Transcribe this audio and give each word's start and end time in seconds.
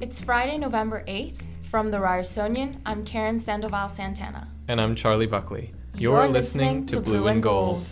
It's 0.00 0.22
Friday, 0.22 0.58
November 0.58 1.02
8th. 1.08 1.40
From 1.62 1.88
the 1.88 1.98
Ryerson, 1.98 2.80
I'm 2.86 3.04
Karen 3.04 3.36
Sandoval 3.40 3.88
Santana. 3.88 4.46
And 4.68 4.80
I'm 4.80 4.94
Charlie 4.94 5.26
Buckley. 5.26 5.72
You're, 5.96 6.22
You're 6.22 6.28
listening, 6.28 6.82
listening, 6.82 6.86
to 6.86 7.00
Blue, 7.00 7.26
and 7.26 7.42
Gold. 7.42 7.78
Gold. 7.78 7.86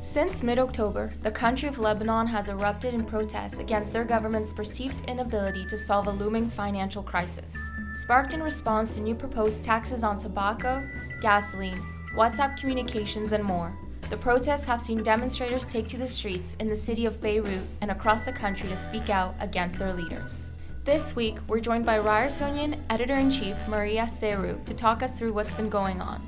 Since 0.00 0.42
mid 0.42 0.58
October, 0.58 1.12
the 1.20 1.30
country 1.30 1.68
of 1.68 1.78
Lebanon 1.78 2.26
has 2.26 2.48
erupted 2.48 2.94
in 2.94 3.04
protests 3.04 3.58
against 3.58 3.92
their 3.92 4.04
government's 4.04 4.54
perceived 4.54 5.04
inability 5.06 5.66
to 5.66 5.76
solve 5.76 6.06
a 6.06 6.12
looming 6.12 6.48
financial 6.48 7.02
crisis. 7.02 7.54
Sparked 7.92 8.32
in 8.32 8.42
response 8.42 8.94
to 8.94 9.02
new 9.02 9.14
proposed 9.14 9.62
taxes 9.62 10.02
on 10.02 10.18
tobacco, 10.18 10.82
gasoline, 11.20 11.82
WhatsApp 12.16 12.56
communications, 12.56 13.32
and 13.32 13.44
more, 13.44 13.76
the 14.08 14.16
protests 14.16 14.64
have 14.64 14.80
seen 14.80 15.02
demonstrators 15.02 15.66
take 15.66 15.86
to 15.88 15.98
the 15.98 16.08
streets 16.08 16.56
in 16.60 16.68
the 16.70 16.74
city 16.74 17.04
of 17.04 17.20
Beirut 17.20 17.60
and 17.82 17.90
across 17.90 18.22
the 18.22 18.32
country 18.32 18.70
to 18.70 18.76
speak 18.76 19.10
out 19.10 19.34
against 19.38 19.78
their 19.78 19.92
leaders. 19.92 20.50
This 20.86 21.14
week, 21.14 21.36
we're 21.46 21.60
joined 21.60 21.84
by 21.84 21.98
Ryerson 21.98 22.82
editor 22.88 23.12
in 23.16 23.30
chief 23.30 23.56
Maria 23.68 24.04
Seru 24.04 24.64
to 24.64 24.72
talk 24.72 25.02
us 25.02 25.18
through 25.18 25.34
what's 25.34 25.52
been 25.52 25.68
going 25.68 26.00
on. 26.00 26.22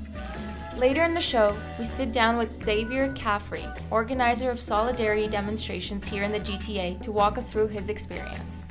Later 0.77 1.03
in 1.05 1.15
the 1.15 1.21
show, 1.21 1.57
we 1.79 1.85
sit 1.85 2.11
down 2.11 2.37
with 2.37 2.53
Xavier 2.53 3.11
Caffrey, 3.13 3.65
organizer 3.89 4.51
of 4.51 4.59
solidarity 4.59 5.27
demonstrations 5.27 6.07
here 6.07 6.21
in 6.21 6.31
the 6.31 6.39
GTA, 6.39 7.01
to 7.01 7.11
walk 7.11 7.39
us 7.39 7.51
through 7.51 7.69
his 7.69 7.89
experience. 7.89 8.67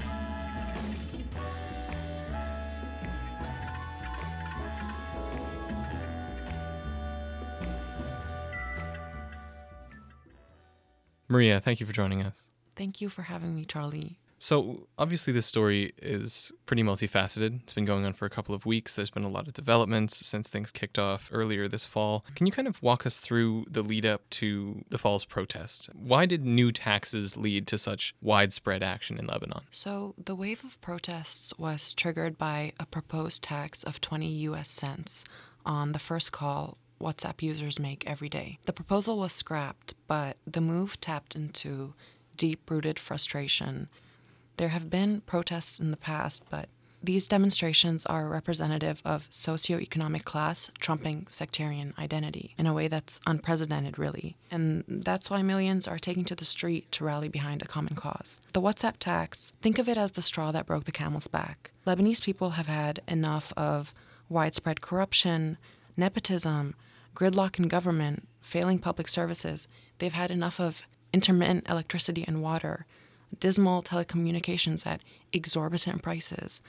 Maria, 11.28 11.60
thank 11.60 11.80
you 11.80 11.86
for 11.86 11.92
joining 11.92 12.22
us. 12.22 12.50
Thank 12.74 13.00
you 13.00 13.08
for 13.08 13.22
having 13.22 13.54
me, 13.54 13.64
Charlie. 13.64 14.18
So, 14.40 14.86
obviously, 14.96 15.32
this 15.32 15.46
story 15.46 15.92
is 16.00 16.52
pretty 16.64 16.84
multifaceted. 16.84 17.62
It's 17.62 17.72
been 17.72 17.84
going 17.84 18.06
on 18.06 18.12
for 18.12 18.24
a 18.24 18.30
couple 18.30 18.54
of 18.54 18.64
weeks. 18.64 18.94
There's 18.94 19.10
been 19.10 19.24
a 19.24 19.28
lot 19.28 19.48
of 19.48 19.52
developments 19.52 20.24
since 20.24 20.48
things 20.48 20.70
kicked 20.70 20.96
off 20.96 21.28
earlier 21.32 21.66
this 21.66 21.84
fall. 21.84 22.24
Can 22.36 22.46
you 22.46 22.52
kind 22.52 22.68
of 22.68 22.80
walk 22.80 23.04
us 23.04 23.18
through 23.18 23.66
the 23.68 23.82
lead 23.82 24.06
up 24.06 24.30
to 24.30 24.84
the 24.90 24.98
fall's 24.98 25.24
protests? 25.24 25.90
Why 25.92 26.24
did 26.24 26.46
new 26.46 26.70
taxes 26.70 27.36
lead 27.36 27.66
to 27.66 27.78
such 27.78 28.14
widespread 28.22 28.84
action 28.84 29.18
in 29.18 29.26
Lebanon? 29.26 29.62
So, 29.72 30.14
the 30.16 30.36
wave 30.36 30.62
of 30.62 30.80
protests 30.80 31.52
was 31.58 31.92
triggered 31.92 32.38
by 32.38 32.72
a 32.78 32.86
proposed 32.86 33.42
tax 33.42 33.82
of 33.82 34.00
20 34.00 34.28
US 34.28 34.70
cents 34.70 35.24
on 35.66 35.90
the 35.90 35.98
first 35.98 36.30
call 36.30 36.78
WhatsApp 37.00 37.42
users 37.42 37.78
make 37.78 38.08
every 38.08 38.28
day. 38.28 38.58
The 38.66 38.72
proposal 38.72 39.18
was 39.18 39.32
scrapped, 39.32 39.94
but 40.06 40.36
the 40.46 40.60
move 40.60 41.00
tapped 41.00 41.36
into 41.36 41.94
deep 42.36 42.70
rooted 42.70 42.98
frustration 42.98 43.88
there 44.58 44.68
have 44.68 44.90
been 44.90 45.22
protests 45.22 45.80
in 45.80 45.90
the 45.90 45.96
past, 45.96 46.42
but 46.50 46.66
these 47.00 47.28
demonstrations 47.28 48.04
are 48.06 48.28
representative 48.28 49.00
of 49.04 49.30
socioeconomic 49.30 50.24
class 50.24 50.68
trumping 50.80 51.26
sectarian 51.28 51.94
identity 51.96 52.54
in 52.58 52.66
a 52.66 52.74
way 52.74 52.88
that's 52.88 53.20
unprecedented, 53.24 54.00
really. 54.00 54.36
And 54.50 54.82
that's 54.88 55.30
why 55.30 55.42
millions 55.42 55.86
are 55.86 55.98
taking 55.98 56.24
to 56.24 56.34
the 56.34 56.44
street 56.44 56.90
to 56.92 57.04
rally 57.04 57.28
behind 57.28 57.62
a 57.62 57.68
common 57.68 57.94
cause. 57.94 58.40
The 58.52 58.60
WhatsApp 58.60 58.96
tax, 58.98 59.52
think 59.62 59.78
of 59.78 59.88
it 59.88 59.96
as 59.96 60.12
the 60.12 60.22
straw 60.22 60.50
that 60.50 60.66
broke 60.66 60.84
the 60.84 60.92
camel's 60.92 61.28
back. 61.28 61.70
Lebanese 61.86 62.22
people 62.22 62.50
have 62.50 62.66
had 62.66 63.00
enough 63.06 63.52
of 63.56 63.94
widespread 64.28 64.80
corruption, 64.80 65.56
nepotism, 65.96 66.74
gridlock 67.18 67.58
in 67.58 67.68
government, 67.68 68.28
failing 68.40 68.78
public 68.78 69.08
services. 69.08 69.66
They've 69.98 70.12
had 70.12 70.30
enough 70.30 70.60
of 70.60 70.82
intermittent 71.12 71.68
electricity 71.68 72.24
and 72.26 72.42
water 72.42 72.86
dismal 73.40 73.82
telecommunications 73.82 74.86
at 74.86 75.02
exorbitant 75.32 76.02
prices, 76.02 76.62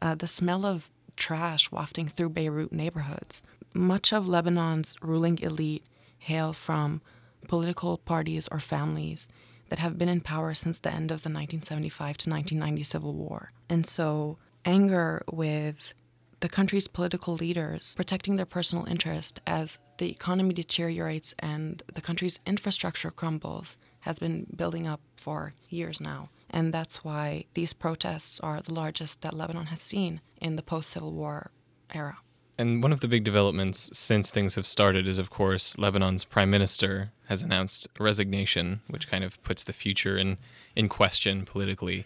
uh, 0.00 0.14
the 0.14 0.26
smell 0.26 0.64
of 0.64 0.90
trash 1.16 1.70
wafting 1.70 2.08
through 2.08 2.28
Beirut 2.28 2.72
neighborhoods. 2.72 3.42
Much 3.72 4.12
of 4.12 4.26
Lebanon's 4.26 4.96
ruling 5.02 5.38
elite 5.40 5.84
hail 6.18 6.52
from 6.52 7.00
political 7.48 7.98
parties 7.98 8.48
or 8.50 8.60
families 8.60 9.28
that 9.68 9.78
have 9.78 9.98
been 9.98 10.08
in 10.08 10.20
power 10.20 10.54
since 10.54 10.78
the 10.78 10.90
end 10.90 11.10
of 11.10 11.22
the 11.22 11.30
1975 11.30 12.18
to 12.18 12.30
1990 12.30 12.82
civil 12.84 13.14
war. 13.14 13.50
And 13.68 13.86
so, 13.86 14.38
anger 14.64 15.22
with 15.30 15.94
the 16.44 16.48
country's 16.50 16.88
political 16.88 17.36
leaders 17.36 17.94
protecting 17.94 18.36
their 18.36 18.44
personal 18.44 18.84
interest 18.84 19.40
as 19.46 19.78
the 19.96 20.10
economy 20.10 20.52
deteriorates 20.52 21.34
and 21.38 21.82
the 21.94 22.02
country's 22.02 22.38
infrastructure 22.44 23.10
crumbles 23.10 23.78
has 24.00 24.18
been 24.18 24.46
building 24.54 24.86
up 24.86 25.00
for 25.16 25.54
years 25.70 26.02
now. 26.02 26.28
And 26.50 26.70
that's 26.70 27.02
why 27.02 27.46
these 27.54 27.72
protests 27.72 28.40
are 28.40 28.60
the 28.60 28.74
largest 28.74 29.22
that 29.22 29.32
Lebanon 29.32 29.68
has 29.68 29.80
seen 29.80 30.20
in 30.38 30.56
the 30.56 30.62
post 30.62 30.90
Civil 30.90 31.14
War 31.14 31.50
era. 31.94 32.18
And 32.58 32.82
one 32.82 32.92
of 32.92 33.00
the 33.00 33.08
big 33.08 33.24
developments 33.24 33.88
since 33.94 34.30
things 34.30 34.54
have 34.56 34.66
started 34.66 35.08
is, 35.08 35.16
of 35.16 35.30
course, 35.30 35.78
Lebanon's 35.78 36.24
prime 36.24 36.50
minister 36.50 37.10
has 37.28 37.42
announced 37.42 37.88
resignation, 37.98 38.82
which 38.88 39.08
kind 39.08 39.24
of 39.24 39.42
puts 39.44 39.64
the 39.64 39.72
future 39.72 40.18
in, 40.18 40.36
in 40.76 40.90
question 40.90 41.46
politically. 41.46 42.04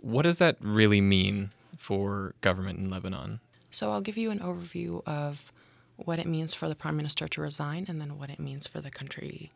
What 0.00 0.22
does 0.22 0.38
that 0.38 0.56
really 0.58 1.00
mean 1.00 1.52
for 1.78 2.34
government 2.40 2.80
in 2.80 2.90
Lebanon? 2.90 3.38
So 3.72 3.90
I'll 3.90 4.02
give 4.02 4.18
you 4.18 4.30
an 4.30 4.38
overview 4.38 5.02
of 5.06 5.50
what 5.96 6.18
it 6.18 6.26
means 6.26 6.52
for 6.52 6.68
the 6.68 6.74
prime 6.74 6.96
minister 6.96 7.26
to 7.26 7.40
resign 7.40 7.86
and 7.88 8.00
then 8.00 8.18
what 8.18 8.28
it 8.30 8.38
means 8.38 8.66
for 8.66 8.80
the 8.80 8.90
country 8.90 9.50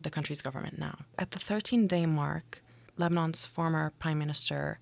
the 0.00 0.10
country's 0.10 0.42
government 0.42 0.78
now. 0.78 0.98
At 1.18 1.32
the 1.32 1.38
13 1.38 1.88
day 1.88 2.06
mark, 2.06 2.62
Lebanon's 2.96 3.44
former 3.44 3.92
Prime 3.98 4.18
Minister 4.18 4.78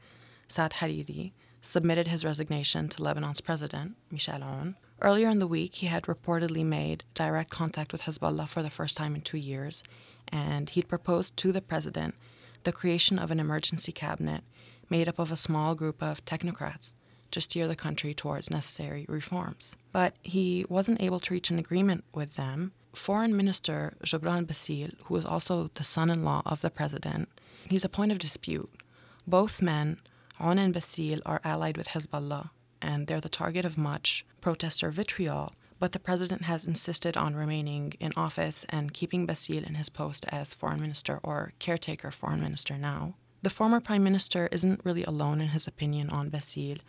Saad 0.48 0.72
Hariri 0.72 1.32
submitted 1.62 2.08
his 2.08 2.24
resignation 2.24 2.88
to 2.90 3.02
Lebanon's 3.02 3.40
president, 3.40 3.96
Michel 4.10 4.40
Aoun. 4.40 4.74
Earlier 5.00 5.30
in 5.30 5.38
the 5.38 5.46
week, 5.46 5.76
he 5.76 5.86
had 5.86 6.02
reportedly 6.02 6.64
made 6.64 7.04
direct 7.14 7.48
contact 7.50 7.90
with 7.90 8.02
Hezbollah 8.02 8.48
for 8.48 8.62
the 8.62 8.70
first 8.70 8.98
time 8.98 9.14
in 9.14 9.22
two 9.22 9.38
years, 9.38 9.82
and 10.28 10.68
he'd 10.68 10.88
proposed 10.88 11.36
to 11.38 11.52
the 11.52 11.62
president 11.62 12.16
the 12.64 12.72
creation 12.72 13.18
of 13.18 13.30
an 13.30 13.40
emergency 13.40 13.92
cabinet 13.92 14.42
made 14.90 15.08
up 15.08 15.18
of 15.18 15.32
a 15.32 15.36
small 15.36 15.74
group 15.74 16.02
of 16.02 16.24
technocrats 16.24 16.92
to 17.34 17.40
steer 17.40 17.68
the 17.68 17.76
country 17.76 18.14
towards 18.14 18.50
necessary 18.50 19.04
reforms. 19.08 19.76
But 19.92 20.14
he 20.22 20.64
wasn't 20.68 21.02
able 21.02 21.20
to 21.20 21.34
reach 21.34 21.50
an 21.50 21.58
agreement 21.58 22.04
with 22.14 22.36
them, 22.36 22.72
Foreign 22.96 23.36
Minister 23.36 23.94
Gebran 24.04 24.46
Bassil, 24.46 24.94
who 25.04 25.16
is 25.16 25.24
also 25.24 25.70
the 25.74 25.84
son 25.84 26.10
in 26.10 26.24
law 26.24 26.42
of 26.46 26.60
the 26.60 26.70
president, 26.70 27.28
he's 27.68 27.84
a 27.84 27.88
point 27.88 28.12
of 28.12 28.18
dispute. 28.18 28.70
Both 29.26 29.62
men, 29.62 30.00
Aoun 30.40 30.58
and 30.58 30.74
Bassil, 30.74 31.20
are 31.26 31.40
allied 31.44 31.76
with 31.76 31.88
Hezbollah, 31.88 32.50
and 32.80 33.06
they're 33.06 33.20
the 33.20 33.28
target 33.28 33.64
of 33.64 33.78
much 33.78 34.24
protester 34.40 34.90
vitriol. 34.90 35.52
But 35.80 35.92
the 35.92 35.98
president 35.98 36.42
has 36.42 36.64
insisted 36.64 37.16
on 37.16 37.34
remaining 37.34 37.94
in 37.98 38.12
office 38.16 38.64
and 38.68 38.94
keeping 38.94 39.26
Bassil 39.26 39.66
in 39.66 39.74
his 39.74 39.88
post 39.88 40.24
as 40.28 40.54
foreign 40.54 40.80
minister 40.80 41.20
or 41.22 41.52
caretaker 41.58 42.10
foreign 42.10 42.40
minister 42.40 42.78
now. 42.78 43.14
The 43.42 43.50
former 43.50 43.80
prime 43.80 44.04
minister 44.04 44.48
isn't 44.52 44.80
really 44.84 45.04
alone 45.04 45.40
in 45.40 45.48
his 45.48 45.66
opinion 45.66 46.10
on 46.10 46.30
Bassil. 46.30 46.80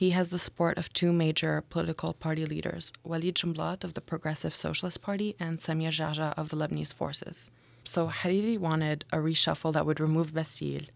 He 0.00 0.12
has 0.12 0.30
the 0.30 0.38
support 0.38 0.78
of 0.78 0.90
two 0.94 1.12
major 1.12 1.62
political 1.68 2.14
party 2.14 2.46
leaders, 2.46 2.90
Walid 3.04 3.34
Jumblat 3.34 3.84
of 3.84 3.92
the 3.92 4.00
Progressive 4.00 4.54
Socialist 4.54 5.02
Party 5.02 5.36
and 5.38 5.58
Samir 5.58 5.90
Geagea 5.90 6.32
of 6.38 6.48
the 6.48 6.56
Lebanese 6.56 6.94
Forces. 6.94 7.50
So 7.84 8.08
Hariri 8.08 8.58
wanted 8.58 9.04
a 9.12 9.18
reshuffle 9.18 9.74
that 9.74 9.84
would 9.84 10.00
remove 10.00 10.32
Bassil, 10.32 10.88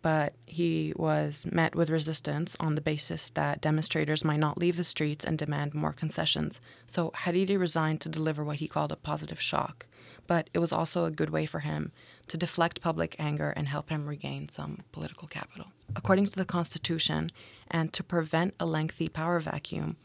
but 0.00 0.32
he 0.46 0.94
was 0.96 1.44
met 1.52 1.74
with 1.74 1.90
resistance 1.90 2.56
on 2.58 2.74
the 2.74 2.80
basis 2.80 3.28
that 3.28 3.60
demonstrators 3.60 4.24
might 4.24 4.40
not 4.40 4.56
leave 4.56 4.78
the 4.78 4.82
streets 4.82 5.26
and 5.26 5.36
demand 5.36 5.74
more 5.74 5.92
concessions. 5.92 6.58
So 6.86 7.10
Hariri 7.10 7.58
resigned 7.58 8.00
to 8.00 8.08
deliver 8.08 8.42
what 8.42 8.60
he 8.60 8.66
called 8.66 8.92
a 8.92 8.96
positive 8.96 9.42
shock, 9.42 9.84
but 10.26 10.48
it 10.54 10.58
was 10.58 10.72
also 10.72 11.04
a 11.04 11.10
good 11.10 11.28
way 11.28 11.44
for 11.44 11.60
him 11.60 11.92
to 12.28 12.36
deflect 12.36 12.80
public 12.80 13.16
anger 13.18 13.50
and 13.50 13.68
help 13.68 13.90
him 13.90 14.08
regain 14.08 14.48
some 14.48 14.80
political 14.92 15.28
capital. 15.28 15.66
According 15.94 16.26
to 16.26 16.36
the 16.36 16.44
Constitution, 16.44 17.30
and 17.70 17.92
to 17.92 18.02
prevent 18.02 18.54
a 18.60 18.66
lengthy 18.66 19.08
power 19.08 19.40
vacuum, 19.40 19.96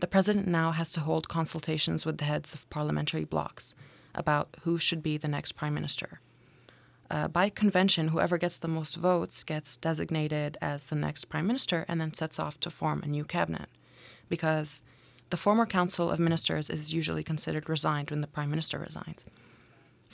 the 0.00 0.06
president 0.06 0.46
now 0.46 0.72
has 0.72 0.92
to 0.92 1.00
hold 1.00 1.28
consultations 1.28 2.04
with 2.04 2.18
the 2.18 2.24
heads 2.24 2.54
of 2.54 2.68
parliamentary 2.70 3.24
blocs 3.24 3.74
about 4.14 4.56
who 4.62 4.78
should 4.78 5.02
be 5.02 5.16
the 5.16 5.28
next 5.28 5.52
prime 5.52 5.74
minister. 5.74 6.20
Uh, 7.10 7.28
by 7.28 7.48
convention, 7.48 8.08
whoever 8.08 8.38
gets 8.38 8.58
the 8.58 8.68
most 8.68 8.96
votes 8.96 9.44
gets 9.44 9.76
designated 9.76 10.56
as 10.60 10.86
the 10.86 10.96
next 10.96 11.26
prime 11.26 11.46
minister 11.46 11.84
and 11.88 12.00
then 12.00 12.12
sets 12.12 12.38
off 12.38 12.58
to 12.60 12.70
form 12.70 13.02
a 13.02 13.06
new 13.08 13.24
cabinet. 13.24 13.68
Because 14.28 14.82
the 15.30 15.36
former 15.36 15.66
council 15.66 16.10
of 16.10 16.18
ministers 16.18 16.70
is 16.70 16.94
usually 16.94 17.22
considered 17.22 17.68
resigned 17.68 18.10
when 18.10 18.20
the 18.20 18.26
prime 18.26 18.50
minister 18.50 18.78
resigns. 18.78 19.24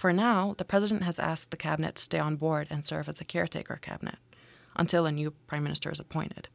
For 0.01 0.15
now, 0.15 0.55
the 0.57 0.65
president 0.65 1.03
has 1.03 1.19
asked 1.19 1.51
the 1.51 1.59
cabinet 1.59 1.97
to 1.97 2.03
stay 2.03 2.19
on 2.19 2.37
board 2.37 2.69
and 2.71 2.83
serve 2.83 3.07
as 3.07 3.21
a 3.21 3.25
caretaker 3.25 3.77
cabinet 3.77 4.17
until 4.75 5.05
a 5.05 5.13
new 5.13 5.33
prime 5.47 5.63
minister 5.63 5.91
is 5.91 6.01
appointed. 6.01 6.49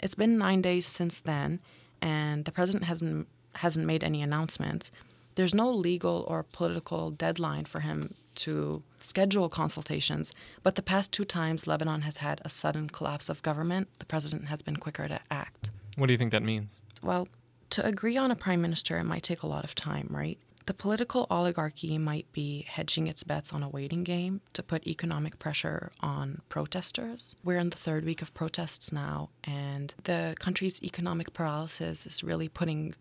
It's 0.00 0.16
been 0.16 0.36
nine 0.36 0.60
days 0.60 0.84
since 0.84 1.20
then, 1.20 1.60
and 2.02 2.44
the 2.44 2.50
president 2.50 2.86
hasn't 2.86 3.28
hasn't 3.54 3.86
made 3.86 4.02
any 4.02 4.20
announcements. 4.20 4.90
There's 5.36 5.54
no 5.54 5.70
legal 5.70 6.24
or 6.26 6.42
political 6.42 7.12
deadline 7.12 7.66
for 7.66 7.82
him 7.82 8.16
to 8.46 8.82
schedule 8.98 9.48
consultations, 9.48 10.32
but 10.64 10.74
the 10.74 10.82
past 10.82 11.12
two 11.12 11.24
times 11.24 11.68
Lebanon 11.68 12.00
has 12.00 12.16
had 12.16 12.40
a 12.44 12.48
sudden 12.48 12.90
collapse 12.90 13.28
of 13.28 13.42
government, 13.42 13.86
the 14.00 14.06
president 14.06 14.46
has 14.46 14.60
been 14.60 14.78
quicker 14.78 15.06
to 15.06 15.20
act. 15.30 15.70
What 15.94 16.08
do 16.08 16.12
you 16.12 16.18
think 16.18 16.32
that 16.32 16.42
means? 16.42 16.80
Well, 17.00 17.28
to 17.70 17.86
agree 17.86 18.16
on 18.16 18.32
a 18.32 18.34
prime 18.34 18.60
minister, 18.60 18.98
it 18.98 19.04
might 19.04 19.22
take 19.22 19.44
a 19.44 19.46
lot 19.46 19.62
of 19.62 19.76
time, 19.76 20.08
right? 20.10 20.40
The 20.66 20.74
political 20.74 21.26
oligarchy 21.30 21.98
might 21.98 22.30
be 22.32 22.64
hedging 22.66 23.06
its 23.06 23.22
bets 23.22 23.52
on 23.52 23.62
a 23.62 23.68
waiting 23.68 24.02
game 24.02 24.40
to 24.54 24.62
put 24.62 24.86
economic 24.86 25.38
pressure 25.38 25.92
on 26.00 26.40
protesters. 26.48 27.34
We're 27.44 27.58
in 27.58 27.68
the 27.68 27.76
third 27.76 28.04
week 28.06 28.22
of 28.22 28.32
protests 28.32 28.90
now, 28.90 29.28
and 29.44 29.92
the 30.04 30.34
country's 30.38 30.82
economic 30.82 31.34
paralysis 31.34 32.06
is 32.06 32.24
really 32.24 32.48
putting 32.48 32.94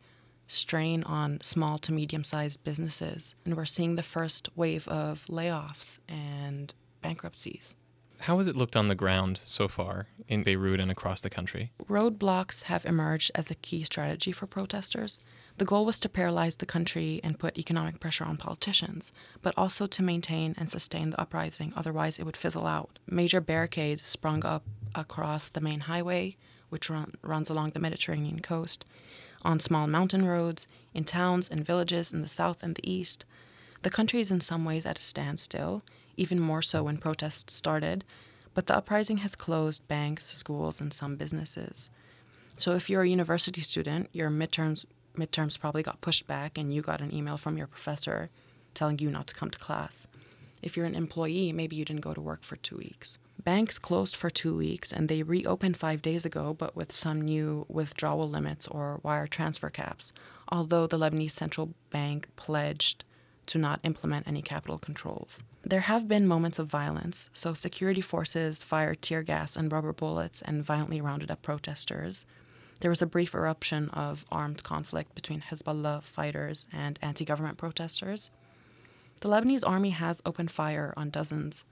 strain 0.45 1.03
on 1.03 1.39
small 1.41 1.77
to 1.79 1.93
medium 1.93 2.25
sized 2.25 2.61
businesses. 2.65 3.33
And 3.45 3.55
we're 3.55 3.63
seeing 3.63 3.95
the 3.95 4.03
first 4.03 4.49
wave 4.57 4.85
of 4.89 5.25
layoffs 5.29 5.99
and 6.09 6.73
bankruptcies. 7.01 7.75
How 8.19 8.37
has 8.37 8.47
it 8.47 8.55
looked 8.55 8.75
on 8.75 8.87
the 8.87 8.95
ground 8.95 9.39
so 9.43 9.67
far 9.67 10.07
in 10.27 10.43
Beirut 10.43 10.79
and 10.79 10.91
across 10.91 11.21
the 11.21 11.29
country? 11.29 11.71
Roadblocks 11.89 12.63
have 12.63 12.85
emerged 12.85 13.31
as 13.35 13.51
a 13.51 13.55
key 13.55 13.83
strategy 13.83 14.31
for 14.31 14.47
protesters. 14.47 15.19
The 15.57 15.65
goal 15.65 15.85
was 15.85 15.99
to 15.99 16.09
paralyze 16.09 16.55
the 16.55 16.65
country 16.65 17.21
and 17.23 17.37
put 17.37 17.59
economic 17.59 17.99
pressure 17.99 18.25
on 18.25 18.37
politicians, 18.37 19.11
but 19.41 19.53
also 19.55 19.85
to 19.85 20.01
maintain 20.01 20.55
and 20.57 20.67
sustain 20.67 21.11
the 21.11 21.21
uprising, 21.21 21.73
otherwise, 21.75 22.17
it 22.17 22.25
would 22.25 22.37
fizzle 22.37 22.65
out. 22.65 22.97
Major 23.07 23.39
barricades 23.39 24.01
sprung 24.01 24.43
up 24.43 24.63
across 24.95 25.51
the 25.51 25.61
main 25.61 25.81
highway, 25.81 26.37
which 26.69 26.89
run, 26.89 27.13
runs 27.21 27.51
along 27.51 27.71
the 27.71 27.79
Mediterranean 27.79 28.39
coast, 28.39 28.83
on 29.43 29.59
small 29.59 29.85
mountain 29.85 30.25
roads, 30.25 30.65
in 30.93 31.03
towns 31.03 31.47
and 31.49 31.65
villages 31.65 32.11
in 32.11 32.21
the 32.23 32.27
south 32.27 32.63
and 32.63 32.75
the 32.75 32.91
east. 32.91 33.23
The 33.83 33.91
country 33.91 34.19
is 34.21 34.31
in 34.31 34.41
some 34.41 34.65
ways 34.65 34.85
at 34.87 34.97
a 34.97 35.03
standstill, 35.03 35.83
even 36.17 36.39
more 36.39 36.63
so 36.63 36.83
when 36.83 36.97
protests 36.97 37.53
started, 37.53 38.03
but 38.55 38.65
the 38.65 38.75
uprising 38.75 39.17
has 39.17 39.35
closed 39.35 39.87
banks, 39.87 40.25
schools, 40.25 40.81
and 40.81 40.91
some 40.91 41.15
businesses. 41.15 41.91
So 42.57 42.73
if 42.73 42.89
you're 42.89 43.03
a 43.03 43.09
university 43.09 43.61
student, 43.61 44.09
your 44.13 44.29
midterms 44.29 44.85
midterms 45.15 45.59
probably 45.59 45.83
got 45.83 46.01
pushed 46.01 46.27
back 46.27 46.57
and 46.57 46.73
you 46.73 46.81
got 46.81 47.01
an 47.01 47.13
email 47.13 47.37
from 47.37 47.57
your 47.57 47.67
professor 47.67 48.29
telling 48.73 48.99
you 48.99 49.09
not 49.09 49.27
to 49.27 49.35
come 49.35 49.49
to 49.49 49.59
class. 49.59 50.07
If 50.61 50.77
you're 50.77 50.85
an 50.85 50.95
employee, 50.95 51.51
maybe 51.51 51.75
you 51.75 51.85
didn't 51.85 52.01
go 52.01 52.13
to 52.13 52.21
work 52.21 52.43
for 52.43 52.55
2 52.55 52.77
weeks. 52.77 53.17
Banks 53.43 53.77
closed 53.77 54.15
for 54.15 54.29
2 54.29 54.55
weeks 54.55 54.91
and 54.91 55.09
they 55.09 55.21
reopened 55.21 55.75
5 55.75 56.01
days 56.01 56.25
ago 56.25 56.53
but 56.53 56.75
with 56.75 56.93
some 56.93 57.21
new 57.21 57.65
withdrawal 57.67 58.29
limits 58.29 58.67
or 58.67 59.01
wire 59.03 59.27
transfer 59.27 59.69
caps, 59.69 60.13
although 60.49 60.87
the 60.87 60.97
Lebanese 60.97 61.31
central 61.31 61.73
bank 61.89 62.29
pledged 62.35 63.03
to 63.45 63.57
not 63.57 63.81
implement 63.83 64.27
any 64.27 64.41
capital 64.41 64.77
controls. 64.77 65.43
There 65.63 65.81
have 65.81 66.07
been 66.07 66.27
moments 66.27 66.59
of 66.59 66.67
violence, 66.67 67.29
so 67.33 67.53
security 67.53 68.01
forces 68.01 68.63
fired 68.63 69.01
tear 69.01 69.21
gas 69.21 69.57
and 69.57 69.71
rubber 69.71 69.93
bullets 69.93 70.41
and 70.41 70.63
violently 70.63 71.01
rounded 71.01 71.29
up 71.29 71.41
protesters. 71.41 72.25
There 72.83 72.89
was 72.89 73.01
a 73.01 73.05
brief 73.05 73.33
eruption 73.33 73.87
of 73.91 74.25
armed 74.29 74.61
conflict 74.63 75.15
between 75.15 75.39
Hezbollah 75.39 76.03
fighters 76.03 76.67
and 76.73 76.99
anti 77.01 77.23
government 77.23 77.57
protesters. 77.57 78.29
The 79.21 79.29
Lebanese 79.29 79.65
army 79.65 79.91
has 79.91 80.21
opened 80.25 80.51
fire 80.51 80.93
on 80.97 81.09
dozens 81.09 81.63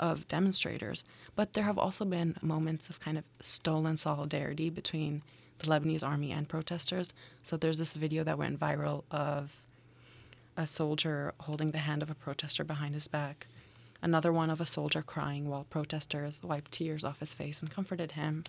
of 0.00 0.26
demonstrators, 0.26 1.04
but 1.36 1.52
there 1.52 1.64
have 1.64 1.76
also 1.76 2.06
been 2.06 2.38
moments 2.40 2.88
of 2.88 2.98
kind 2.98 3.18
of 3.18 3.24
stolen 3.42 3.98
solidarity 3.98 4.70
between 4.70 5.20
the 5.58 5.66
Lebanese 5.66 6.02
army 6.02 6.32
and 6.32 6.48
protesters. 6.48 7.12
So 7.42 7.58
there's 7.58 7.76
this 7.76 7.92
video 7.92 8.24
that 8.24 8.38
went 8.38 8.58
viral 8.58 9.04
of 9.10 9.66
a 10.56 10.66
soldier 10.66 11.34
holding 11.40 11.72
the 11.72 11.84
hand 11.84 12.02
of 12.02 12.10
a 12.10 12.14
protester 12.14 12.64
behind 12.64 12.94
his 12.94 13.06
back, 13.06 13.48
another 14.00 14.32
one 14.32 14.48
of 14.48 14.62
a 14.62 14.64
soldier 14.64 15.02
crying 15.02 15.46
while 15.50 15.64
protesters 15.64 16.42
wiped 16.42 16.72
tears 16.72 17.04
off 17.04 17.20
his 17.20 17.34
face 17.34 17.60
and 17.60 17.70
comforted 17.70 18.12
him. 18.12 18.44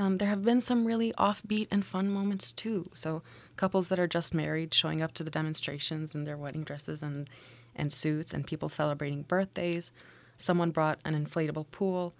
Um, 0.00 0.16
there 0.16 0.28
have 0.28 0.42
been 0.42 0.62
some 0.62 0.86
really 0.86 1.12
offbeat 1.18 1.68
and 1.70 1.84
fun 1.84 2.10
moments 2.10 2.52
too. 2.52 2.88
So, 2.94 3.22
couples 3.56 3.90
that 3.90 3.98
are 3.98 4.06
just 4.08 4.32
married 4.32 4.72
showing 4.72 5.02
up 5.02 5.12
to 5.12 5.22
the 5.22 5.30
demonstrations 5.30 6.14
in 6.14 6.24
their 6.24 6.38
wedding 6.38 6.64
dresses 6.64 7.02
and, 7.02 7.28
and 7.76 7.92
suits, 7.92 8.32
and 8.32 8.46
people 8.46 8.70
celebrating 8.70 9.24
birthdays. 9.24 9.92
Someone 10.38 10.70
brought 10.70 11.00
an 11.04 11.12
inflatable 11.14 11.70
pool. 11.70 12.14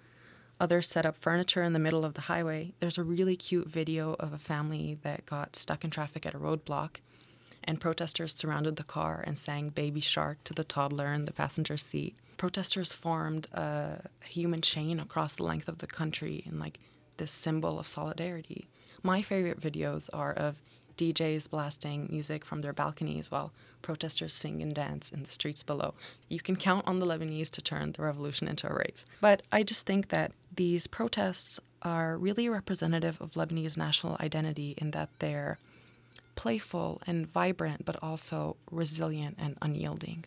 Others 0.59 0.89
set 0.89 1.07
up 1.07 1.17
furniture 1.17 1.63
in 1.63 1.73
the 1.73 1.79
middle 1.79 2.05
of 2.05 2.13
the 2.13 2.21
highway. 2.21 2.73
There's 2.79 2.99
a 2.99 3.03
really 3.03 3.35
cute 3.35 3.67
video 3.67 4.15
of 4.19 4.31
a 4.31 4.37
family 4.37 4.99
that 5.01 5.25
got 5.25 5.55
stuck 5.55 5.83
in 5.83 5.89
traffic 5.89 6.27
at 6.27 6.35
a 6.35 6.39
roadblock 6.39 6.97
and 7.63 7.79
protesters 7.79 8.35
surrounded 8.35 8.75
the 8.75 8.83
car 8.83 9.23
and 9.25 9.37
sang 9.37 9.69
Baby 9.69 10.01
Shark 10.01 10.43
to 10.43 10.53
the 10.53 10.63
toddler 10.63 11.13
in 11.13 11.25
the 11.25 11.33
passenger 11.33 11.77
seat. 11.77 12.15
Protesters 12.37 12.93
formed 12.93 13.47
a 13.53 14.01
human 14.23 14.61
chain 14.61 14.99
across 14.99 15.33
the 15.33 15.43
length 15.43 15.67
of 15.67 15.79
the 15.79 15.87
country 15.87 16.43
in 16.45 16.59
like 16.59 16.79
this 17.17 17.31
symbol 17.31 17.79
of 17.79 17.87
solidarity. 17.87 18.67
My 19.03 19.21
favorite 19.21 19.59
videos 19.59 20.09
are 20.13 20.33
of 20.33 20.61
DJs 20.97 21.49
blasting 21.49 22.07
music 22.11 22.45
from 22.45 22.61
their 22.61 22.73
balconies 22.73 23.31
while 23.31 23.51
protesters 23.81 24.33
sing 24.33 24.61
and 24.61 24.73
dance 24.73 25.11
in 25.11 25.23
the 25.23 25.31
streets 25.31 25.63
below. 25.63 25.95
You 26.29 26.39
can 26.39 26.55
count 26.55 26.87
on 26.87 26.99
the 26.99 27.05
Lebanese 27.05 27.49
to 27.51 27.61
turn 27.61 27.93
the 27.93 28.03
revolution 28.03 28.47
into 28.47 28.69
a 28.69 28.73
rave. 28.73 29.05
But 29.19 29.41
I 29.51 29.63
just 29.63 29.85
think 29.85 30.09
that 30.09 30.31
these 30.55 30.87
protests 30.87 31.59
are 31.81 32.17
really 32.17 32.47
representative 32.47 33.19
of 33.19 33.31
Lebanese 33.31 33.77
national 33.77 34.17
identity 34.19 34.75
in 34.77 34.91
that 34.91 35.09
they're 35.19 35.57
playful 36.35 37.01
and 37.07 37.27
vibrant, 37.27 37.85
but 37.85 37.97
also 38.01 38.57
resilient 38.69 39.37
and 39.39 39.57
unyielding. 39.61 40.25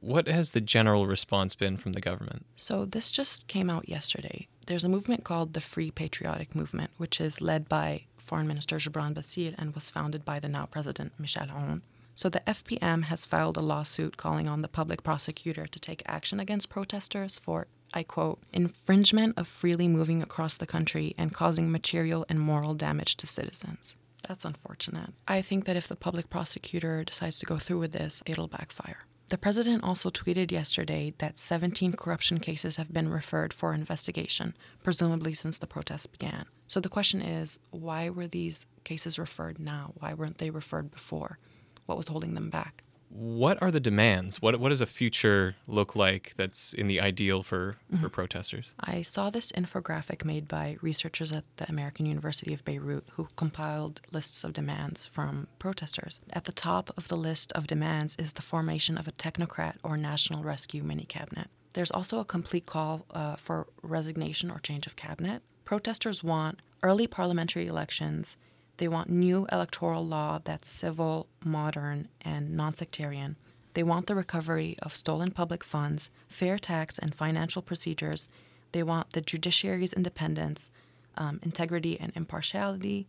What 0.00 0.26
has 0.26 0.50
the 0.50 0.60
general 0.60 1.06
response 1.06 1.54
been 1.54 1.76
from 1.76 1.92
the 1.92 2.00
government? 2.00 2.44
So, 2.56 2.84
this 2.84 3.12
just 3.12 3.46
came 3.46 3.70
out 3.70 3.88
yesterday. 3.88 4.48
There's 4.66 4.84
a 4.84 4.88
movement 4.88 5.22
called 5.22 5.52
the 5.52 5.60
Free 5.60 5.92
Patriotic 5.92 6.56
Movement, 6.56 6.90
which 6.96 7.20
is 7.20 7.40
led 7.40 7.68
by 7.68 8.06
Foreign 8.18 8.48
Minister 8.48 8.78
Gebran 8.78 9.14
Bassil 9.14 9.54
and 9.56 9.72
was 9.74 9.90
founded 9.90 10.24
by 10.24 10.40
the 10.40 10.48
now 10.48 10.64
President 10.64 11.12
Michel 11.18 11.46
Aoun. 11.46 11.82
So, 12.16 12.28
the 12.28 12.42
FPM 12.46 13.04
has 13.04 13.24
filed 13.24 13.56
a 13.56 13.60
lawsuit 13.60 14.16
calling 14.16 14.48
on 14.48 14.62
the 14.62 14.68
public 14.68 15.04
prosecutor 15.04 15.66
to 15.66 15.78
take 15.78 16.02
action 16.06 16.40
against 16.40 16.68
protesters 16.68 17.38
for 17.38 17.68
I 17.94 18.02
quote, 18.02 18.40
infringement 18.52 19.38
of 19.38 19.46
freely 19.46 19.86
moving 19.86 20.20
across 20.22 20.58
the 20.58 20.66
country 20.66 21.14
and 21.16 21.32
causing 21.32 21.70
material 21.70 22.26
and 22.28 22.40
moral 22.40 22.74
damage 22.74 23.16
to 23.18 23.26
citizens. 23.26 23.96
That's 24.26 24.44
unfortunate. 24.44 25.10
I 25.28 25.40
think 25.40 25.64
that 25.66 25.76
if 25.76 25.86
the 25.86 25.96
public 25.96 26.28
prosecutor 26.28 27.04
decides 27.04 27.38
to 27.38 27.46
go 27.46 27.58
through 27.58 27.78
with 27.78 27.92
this, 27.92 28.22
it'll 28.26 28.48
backfire. 28.48 29.05
The 29.28 29.38
president 29.38 29.82
also 29.82 30.08
tweeted 30.08 30.52
yesterday 30.52 31.12
that 31.18 31.36
17 31.36 31.94
corruption 31.94 32.38
cases 32.38 32.76
have 32.76 32.92
been 32.92 33.08
referred 33.08 33.52
for 33.52 33.74
investigation, 33.74 34.56
presumably 34.84 35.34
since 35.34 35.58
the 35.58 35.66
protests 35.66 36.06
began. 36.06 36.44
So 36.68 36.78
the 36.78 36.88
question 36.88 37.22
is 37.22 37.58
why 37.70 38.08
were 38.08 38.28
these 38.28 38.66
cases 38.84 39.18
referred 39.18 39.58
now? 39.58 39.94
Why 39.98 40.14
weren't 40.14 40.38
they 40.38 40.50
referred 40.50 40.92
before? 40.92 41.38
What 41.86 41.98
was 41.98 42.06
holding 42.06 42.34
them 42.34 42.50
back? 42.50 42.84
What 43.08 43.60
are 43.62 43.70
the 43.70 43.80
demands? 43.80 44.42
What 44.42 44.58
what 44.60 44.70
does 44.70 44.80
a 44.80 44.86
future 44.86 45.56
look 45.66 45.96
like 45.96 46.34
that's 46.36 46.72
in 46.72 46.86
the 46.86 47.00
ideal 47.00 47.42
for, 47.42 47.76
mm-hmm. 47.92 48.02
for 48.02 48.08
protesters? 48.08 48.74
I 48.80 49.02
saw 49.02 49.30
this 49.30 49.52
infographic 49.52 50.24
made 50.24 50.48
by 50.48 50.76
researchers 50.82 51.32
at 51.32 51.44
the 51.56 51.68
American 51.68 52.06
University 52.06 52.52
of 52.52 52.64
Beirut 52.64 53.04
who 53.12 53.28
compiled 53.36 54.00
lists 54.12 54.44
of 54.44 54.52
demands 54.52 55.06
from 55.06 55.46
protesters. 55.58 56.20
At 56.32 56.44
the 56.44 56.52
top 56.52 56.90
of 56.96 57.08
the 57.08 57.16
list 57.16 57.52
of 57.52 57.66
demands 57.66 58.16
is 58.16 58.34
the 58.34 58.42
formation 58.42 58.98
of 58.98 59.08
a 59.08 59.12
technocrat 59.12 59.76
or 59.82 59.96
national 59.96 60.42
rescue 60.42 60.82
mini 60.82 61.04
cabinet. 61.04 61.48
There's 61.72 61.90
also 61.90 62.20
a 62.20 62.24
complete 62.24 62.66
call 62.66 63.06
uh, 63.10 63.36
for 63.36 63.66
resignation 63.82 64.50
or 64.50 64.58
change 64.58 64.86
of 64.86 64.96
cabinet. 64.96 65.42
Protesters 65.64 66.24
want 66.24 66.60
early 66.82 67.06
parliamentary 67.06 67.66
elections 67.66 68.36
they 68.78 68.88
want 68.88 69.08
new 69.08 69.46
electoral 69.50 70.06
law 70.06 70.40
that's 70.44 70.68
civil, 70.68 71.28
modern, 71.44 72.08
and 72.20 72.56
non-sectarian. 72.56 73.36
They 73.74 73.82
want 73.82 74.06
the 74.06 74.14
recovery 74.14 74.76
of 74.82 74.94
stolen 74.94 75.30
public 75.30 75.62
funds, 75.64 76.10
fair 76.28 76.58
tax 76.58 76.98
and 76.98 77.14
financial 77.14 77.62
procedures. 77.62 78.28
They 78.72 78.82
want 78.82 79.12
the 79.12 79.20
judiciary's 79.20 79.92
independence, 79.92 80.70
um, 81.16 81.40
integrity, 81.42 81.98
and 82.00 82.12
impartiality. 82.14 83.06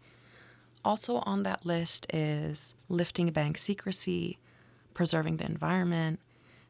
Also 0.84 1.18
on 1.18 1.44
that 1.44 1.66
list 1.66 2.06
is 2.14 2.74
lifting 2.90 3.30
bank 3.32 3.58
secrecy, 3.58 4.40
preserving 4.94 5.38
the 5.38 5.46
environment, 5.46 6.20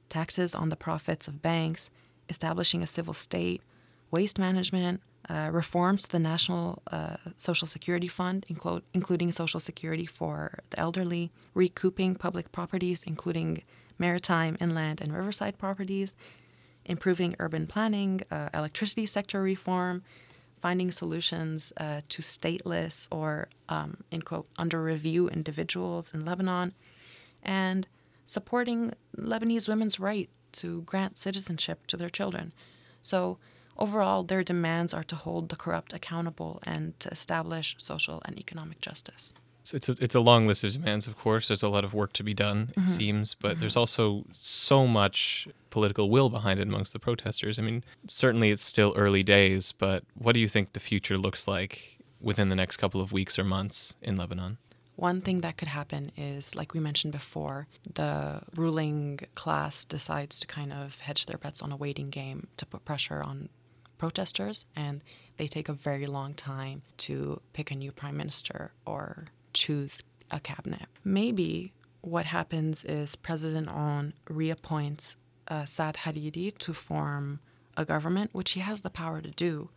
taxes 0.10 0.56
on 0.56 0.70
the 0.70 0.75
profits 0.75 1.27
of 1.27 1.42
banks, 1.42 1.89
establishing 2.30 2.82
a 2.82 2.88
civil 2.88 3.13
state, 3.13 3.62
waste 4.12 4.39
management, 4.39 5.01
uh, 5.30 5.50
reforms 5.52 6.04
to 6.04 6.12
the 6.12 6.20
National 6.20 6.82
uh, 6.92 7.18
Social 7.36 7.68
Security 7.68 8.08
Fund, 8.08 8.46
inclu- 8.50 8.82
including 8.94 9.32
Social 9.32 9.60
Security 9.60 10.06
for 10.06 10.60
the 10.70 10.80
elderly, 10.80 11.32
recouping 11.54 12.16
public 12.16 12.52
properties, 12.52 13.04
including 13.04 13.64
maritime, 14.00 14.56
inland, 14.62 15.02
and 15.02 15.14
riverside 15.14 15.58
properties, 15.58 16.16
improving 16.86 17.36
urban 17.40 17.68
planning, 17.68 18.22
uh, 18.32 18.50
electricity 18.54 19.06
sector 19.06 19.42
reform, 19.42 20.04
finding 20.60 20.92
solutions 20.92 21.74
uh, 21.78 22.02
to 22.10 22.22
stateless 22.22 23.08
or, 23.12 23.48
um, 23.70 23.98
in 24.12 24.22
quote, 24.22 24.48
under 24.58 24.82
review 24.82 25.30
individuals 25.30 26.14
in 26.14 26.26
Lebanon, 26.26 26.74
and 27.44 27.88
supporting 28.26 28.94
Lebanese 29.18 29.68
women's 29.68 30.00
right 30.00 30.30
to 30.54 30.82
grant 30.84 31.18
citizenship 31.18 31.86
to 31.88 31.98
their 31.98 32.10
children. 32.10 32.54
So, 33.02 33.38
overall, 33.78 34.24
their 34.24 34.44
demands 34.44 34.94
are 34.94 35.04
to 35.04 35.16
hold 35.16 35.50
the 35.50 35.56
corrupt 35.56 35.94
accountable 35.94 36.60
and 36.64 37.00
to 37.00 37.10
establish 37.10 37.76
social 37.78 38.22
and 38.26 38.38
economic 38.38 38.82
justice. 38.82 39.34
So 39.64 39.76
it's 39.76 39.90
a, 39.90 39.96
it's 40.00 40.16
a 40.16 40.22
long 40.22 40.48
list 40.48 40.64
of 40.64 40.72
demands, 40.72 41.08
of 41.08 41.18
course. 41.18 41.50
There's 41.50 41.62
a 41.62 41.68
lot 41.68 41.84
of 41.84 41.94
work 41.94 42.14
to 42.14 42.24
be 42.24 42.34
done, 42.34 42.70
it 42.70 42.80
mm-hmm. 42.80 42.88
seems, 42.88 43.34
but 43.34 43.52
mm-hmm. 43.52 43.60
there's 43.60 43.76
also 43.76 44.24
so 44.32 44.88
much 44.88 45.46
political 45.72 46.10
will 46.10 46.30
behind 46.30 46.62
it 46.62 46.70
amongst 46.70 46.94
the 46.94 47.00
protesters. 47.00 47.60
I 47.60 47.64
mean, 47.64 47.84
certainly 48.08 48.50
it's 48.50 48.64
still 48.64 48.94
early 48.96 49.24
days, 49.24 49.74
but 49.74 50.06
what 50.18 50.34
do 50.34 50.40
you 50.40 50.48
think 50.48 50.72
the 50.72 50.80
future 50.80 51.18
looks 51.18 51.50
like 51.50 52.00
within 52.22 52.48
the 52.48 52.56
next 52.56 52.78
couple 52.78 53.02
of 53.02 53.12
weeks 53.12 53.38
or 53.38 53.44
months 53.44 53.96
in 54.02 54.16
Lebanon? 54.16 54.58
One 54.96 55.22
thing 55.22 55.42
that 55.42 55.58
could 55.58 55.68
happen 55.68 56.12
is, 56.18 56.56
like 56.56 56.74
we 56.74 56.80
mentioned 56.80 57.12
before, 57.12 57.68
the 57.94 58.42
ruling 58.56 59.20
class 59.36 59.86
decides 59.86 60.40
to 60.40 60.48
kind 60.48 60.74
of 60.74 61.00
hedge 61.02 61.28
their 61.28 61.38
bets 61.38 61.62
on 61.62 61.72
a 61.72 61.76
waiting 61.76 62.10
game 62.10 62.48
to 62.58 62.66
put 62.66 62.84
pressure 62.84 63.22
on 63.22 63.50
protesters, 63.98 64.66
and 64.75 65.01
they 65.38 65.48
take 65.48 65.70
a 65.70 65.74
very 65.74 66.06
long 66.06 66.34
time 66.34 66.82
to 66.98 67.42
pick 67.54 67.72
a 67.72 67.75
new 67.75 67.92
prime 67.92 68.18
minister 68.18 68.72
or 68.86 69.25
choose 69.54 70.04
a 70.32 70.39
cabinet. 70.39 70.88
Maybe 71.04 71.74
what 72.01 72.25
happens 72.25 72.86
is 72.86 73.16
President 73.16 73.68
Aoun 73.68 74.13
reappoints 74.30 75.16
uh, 75.48 75.66
Saad 75.66 75.96
Hariri 75.98 76.58
to 76.58 76.74
form 76.74 77.39
a 77.75 77.86
government, 77.86 78.34
which 78.34 78.51
he 78.51 78.60
has 78.60 78.82
the 78.82 78.89
power 78.89 79.22
to 79.22 79.32
do. 79.32 79.70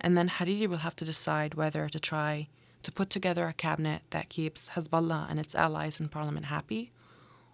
And 0.00 0.16
then 0.16 0.28
Hariri 0.28 0.66
will 0.66 0.78
have 0.78 0.96
to 0.96 1.04
decide 1.04 1.54
whether 1.54 1.88
to 1.88 2.00
try 2.00 2.48
to 2.82 2.92
put 2.92 3.10
together 3.10 3.46
a 3.46 3.52
cabinet 3.52 4.02
that 4.10 4.28
keeps 4.28 4.70
Hezbollah 4.70 5.30
and 5.30 5.38
its 5.38 5.54
allies 5.54 6.00
in 6.00 6.08
parliament 6.08 6.46
happy, 6.46 6.92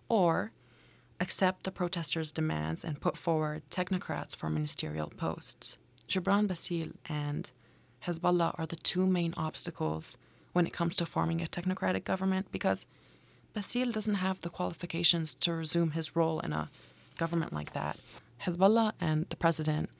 or 0.09 0.53
accept 1.19 1.65
the 1.65 1.73
protesters' 1.73 2.33
demands 2.33 2.85
and 2.85 3.01
put 3.01 3.17
forward 3.17 3.63
technocrats 3.71 4.37
for 4.37 4.49
ministerial 4.51 5.09
posts. 5.09 5.79
Gebran 6.09 6.47
Bassil 6.47 6.93
and 7.09 7.51
Hezbollah 8.05 8.55
are 8.59 8.67
the 8.67 8.77
two 8.77 9.07
main 9.07 9.35
obstacles 9.37 10.17
when 10.53 10.67
it 10.67 10.73
comes 10.73 10.97
to 10.97 11.07
forming 11.07 11.41
a 11.41 11.47
technocratic 11.47 12.05
government 12.05 12.51
because 12.53 12.87
Bassil 13.55 13.93
doesn't 13.93 14.17
have 14.17 14.43
the 14.43 14.51
qualifications 14.51 15.35
to 15.35 15.53
resume 15.53 15.93
his 15.93 16.15
role 16.15 16.41
in 16.41 16.53
a 16.53 16.69
government 17.17 17.53
like 17.53 17.73
that. 17.73 17.99
Hezbollah 18.43 18.93
and 19.01 19.27
the 19.31 19.37
president 19.37 19.91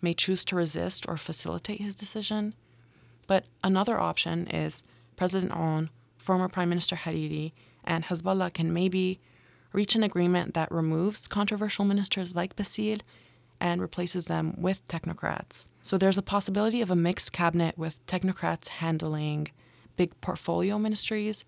may 0.00 0.14
choose 0.14 0.44
to 0.46 0.56
resist 0.56 1.04
or 1.08 1.16
facilitate 1.16 1.80
his 1.80 1.94
decision, 1.94 2.54
but 3.26 3.44
another 3.62 3.98
option 3.98 4.46
is 4.46 4.82
President 5.16 5.52
Aoun, 5.52 5.90
former 6.18 6.48
Prime 6.48 6.68
Minister 6.68 6.96
Hariri, 6.96 7.52
and 7.84 8.04
Hezbollah 8.04 8.52
can 8.52 8.72
maybe 8.72 9.20
reach 9.72 9.94
an 9.94 10.02
agreement 10.02 10.54
that 10.54 10.70
removes 10.70 11.26
controversial 11.26 11.84
ministers 11.84 12.34
like 12.34 12.56
Bassil 12.56 13.00
and 13.62 13.80
replaces 13.80 14.26
them 14.26 14.54
with 14.58 14.86
technocrats. 14.88 15.68
So 15.84 15.96
there's 15.96 16.18
a 16.18 16.22
possibility 16.22 16.82
of 16.82 16.90
a 16.90 16.96
mixed 16.96 17.32
cabinet 17.32 17.78
with 17.78 18.04
technocrats 18.06 18.66
handling 18.68 19.48
big 19.96 20.20
portfolio 20.20 20.80
ministries 20.80 21.44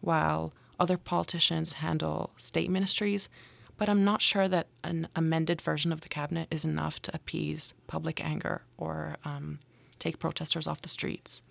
while 0.00 0.54
other 0.80 0.96
politicians 0.96 1.74
handle 1.74 2.30
state 2.38 2.70
ministries. 2.70 3.28
But 3.76 3.90
I'm 3.90 4.02
not 4.02 4.22
sure 4.22 4.48
that 4.48 4.68
an 4.82 5.08
amended 5.14 5.60
version 5.60 5.92
of 5.92 6.00
the 6.00 6.08
cabinet 6.08 6.48
is 6.50 6.64
enough 6.64 7.02
to 7.02 7.14
appease 7.14 7.74
public 7.86 8.18
anger 8.24 8.62
or 8.78 9.16
um, 9.24 9.58
take 9.98 10.18
protesters 10.18 10.66
off 10.66 10.80
the 10.80 10.88
streets. 10.88 11.42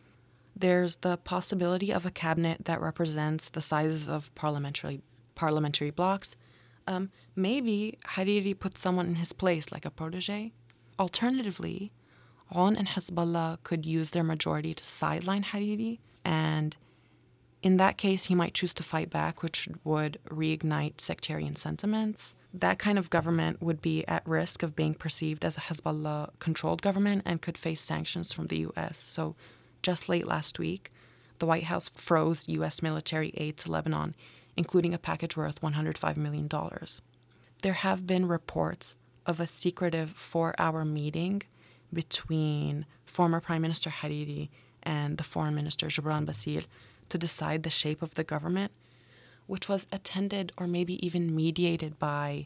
There's 0.55 0.97
the 0.97 1.17
possibility 1.17 1.93
of 1.93 2.07
a 2.07 2.12
cabinet 2.12 2.65
that 2.65 2.81
represents 2.81 3.51
the 3.51 3.62
sizes 3.62 4.09
of 4.09 4.33
parliamentary 4.33 5.01
parliamentary 5.36 5.91
blocks. 5.91 6.36
Um, 6.88 7.12
maybe 7.36 7.98
Hariri 8.06 8.58
put 8.58 8.77
someone 8.77 9.08
in 9.08 9.15
his 9.15 9.34
place, 9.34 9.72
like 9.72 9.86
a 9.86 9.91
protege. 9.91 10.53
Alternatively, 10.98 11.91
Aoun 12.51 12.77
and 12.77 12.88
Hezbollah 12.88 13.58
could 13.63 13.86
use 13.86 14.12
their 14.12 14.24
majority 14.24 14.74
to 14.74 14.84
sideline 14.84 15.44
Hariri, 15.44 16.00
and 16.24 16.77
in 17.62 17.77
that 17.77 17.98
case, 17.98 18.25
he 18.25 18.36
might 18.36 18.53
choose 18.53 18.74
to 18.75 18.84
fight 18.84 19.10
back, 19.10 19.44
which 19.44 19.67
would 19.84 20.20
reignite 20.29 21.01
sectarian 21.01 21.56
sentiments 21.56 22.34
that 22.60 22.79
kind 22.79 22.98
of 22.98 23.10
government 23.10 23.62
would 23.62 23.82
be 23.82 24.08
at 24.08 24.27
risk 24.27 24.63
of 24.63 24.75
being 24.75 24.94
perceived 24.94 25.44
as 25.44 25.58
a 25.58 25.62
Hezbollah 25.62 26.32
controlled 26.39 26.82
government 26.82 27.24
and 27.25 27.41
could 27.41 27.58
face 27.58 27.82
sanctions 27.82 28.34
from 28.34 28.48
the 28.48 28.67
US. 28.70 28.98
So, 28.98 29.36
just 29.82 30.10
late 30.10 30.27
last 30.27 30.60
week, 30.60 30.91
the 31.39 31.46
White 31.46 31.65
House 31.65 31.89
froze 31.89 32.48
US 32.50 32.82
military 32.82 33.32
aid 33.36 33.58
to 33.58 33.72
Lebanon, 33.72 34.15
including 34.57 34.93
a 34.93 34.97
package 34.97 35.37
worth 35.37 35.61
$105 35.61 36.17
million. 36.17 36.49
There 37.61 37.73
have 37.73 38.05
been 38.05 38.27
reports 38.27 38.97
of 39.25 39.39
a 39.39 39.47
secretive 39.47 40.11
four 40.11 40.55
hour 40.57 40.83
meeting 40.83 41.43
between 41.93 42.85
former 43.05 43.39
Prime 43.39 43.61
Minister 43.61 43.89
Hariri 43.89 44.49
and 44.83 45.17
the 45.17 45.23
Foreign 45.23 45.55
Minister 45.55 45.87
Gebran 45.87 46.25
Bassil 46.25 46.65
to 47.09 47.17
decide 47.17 47.63
the 47.63 47.69
shape 47.69 48.01
of 48.01 48.15
the 48.15 48.23
government 48.23 48.71
which 49.47 49.67
was 49.67 49.87
attended 49.91 50.51
or 50.57 50.67
maybe 50.67 51.03
even 51.05 51.35
mediated 51.35 51.97
by 51.97 52.45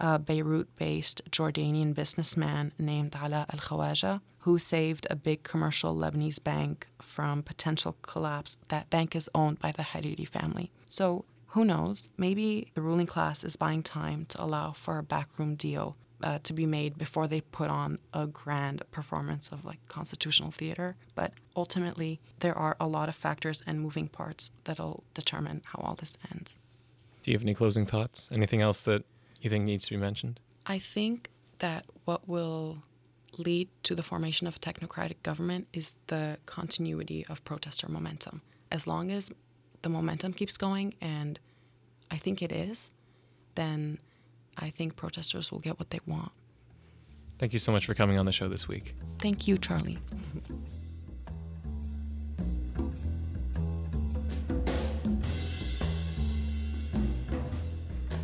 a 0.00 0.18
Beirut 0.18 0.74
based 0.76 1.20
Jordanian 1.30 1.94
businessman 1.94 2.72
named 2.78 3.14
Ala 3.14 3.46
Al 3.52 3.58
Khawaja, 3.58 4.22
who 4.40 4.58
saved 4.58 5.06
a 5.10 5.16
big 5.16 5.42
commercial 5.42 5.94
Lebanese 5.94 6.42
bank 6.42 6.88
from 7.00 7.42
potential 7.42 7.94
collapse. 8.00 8.56
That 8.68 8.88
bank 8.88 9.14
is 9.14 9.28
owned 9.34 9.58
by 9.58 9.72
the 9.72 9.82
Hariri 9.82 10.26
family. 10.26 10.70
So, 10.88 11.26
who 11.50 11.64
knows? 11.64 12.08
Maybe 12.16 12.70
the 12.74 12.82
ruling 12.82 13.06
class 13.06 13.42
is 13.42 13.56
buying 13.56 13.82
time 13.82 14.26
to 14.30 14.42
allow 14.42 14.72
for 14.72 14.98
a 14.98 15.02
backroom 15.02 15.56
deal 15.56 15.96
uh, 16.22 16.38
to 16.42 16.52
be 16.52 16.66
made 16.66 16.96
before 16.98 17.26
they 17.26 17.40
put 17.40 17.70
on 17.70 17.98
a 18.12 18.26
grand 18.26 18.82
performance 18.90 19.48
of 19.48 19.64
like 19.64 19.78
constitutional 19.88 20.50
theater. 20.50 20.96
But 21.14 21.32
ultimately, 21.56 22.20
there 22.40 22.56
are 22.56 22.76
a 22.78 22.86
lot 22.86 23.08
of 23.08 23.16
factors 23.16 23.62
and 23.66 23.80
moving 23.80 24.06
parts 24.06 24.50
that'll 24.64 25.02
determine 25.14 25.62
how 25.64 25.80
all 25.82 25.94
this 25.94 26.16
ends. 26.30 26.54
Do 27.22 27.30
you 27.30 27.36
have 27.36 27.42
any 27.42 27.54
closing 27.54 27.86
thoughts? 27.86 28.28
Anything 28.32 28.60
else 28.60 28.82
that 28.84 29.04
you 29.40 29.50
think 29.50 29.66
needs 29.66 29.86
to 29.86 29.94
be 29.94 30.00
mentioned? 30.00 30.40
I 30.66 30.78
think 30.78 31.30
that 31.58 31.84
what 32.04 32.28
will 32.28 32.82
lead 33.38 33.68
to 33.84 33.94
the 33.94 34.02
formation 34.02 34.46
of 34.46 34.56
a 34.56 34.58
technocratic 34.58 35.22
government 35.22 35.68
is 35.72 35.96
the 36.06 36.38
continuity 36.46 37.26
of 37.28 37.44
protester 37.44 37.88
momentum. 37.88 38.42
As 38.70 38.86
long 38.86 39.10
as 39.10 39.30
the 39.82 39.88
momentum 39.88 40.32
keeps 40.32 40.56
going, 40.56 40.94
and 41.00 41.38
I 42.10 42.16
think 42.16 42.42
it 42.42 42.52
is, 42.52 42.92
then 43.54 43.98
I 44.56 44.70
think 44.70 44.96
protesters 44.96 45.50
will 45.50 45.60
get 45.60 45.78
what 45.78 45.90
they 45.90 46.00
want. 46.06 46.32
Thank 47.38 47.52
you 47.52 47.58
so 47.58 47.72
much 47.72 47.86
for 47.86 47.94
coming 47.94 48.18
on 48.18 48.26
the 48.26 48.32
show 48.32 48.48
this 48.48 48.68
week. 48.68 48.94
Thank 49.18 49.48
you, 49.48 49.56
Charlie. 49.56 49.98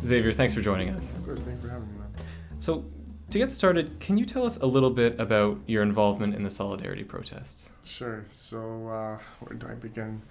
Xavier, 0.05 0.31
thanks 0.31 0.53
for 0.53 0.61
joining 0.61 0.89
us. 0.91 1.15
Of 1.15 1.25
course, 1.25 1.41
thanks 1.41 1.61
for 1.61 1.69
having 1.69 1.87
me, 1.91 1.99
man. 1.99 2.07
So, 2.59 2.85
to 3.29 3.37
get 3.37 3.51
started, 3.51 3.99
can 3.99 4.17
you 4.17 4.23
tell 4.23 4.45
us 4.45 4.57
a 4.57 4.65
little 4.65 4.89
bit 4.89 5.19
about 5.19 5.59
your 5.65 5.83
involvement 5.83 6.33
in 6.33 6.43
the 6.43 6.49
solidarity 6.49 7.03
protests? 7.03 7.71
Sure. 7.83 8.23
So, 8.31 8.87
uh, 8.87 9.17
where 9.39 9.57
do 9.57 9.67
I 9.67 9.73
begin? 9.73 10.21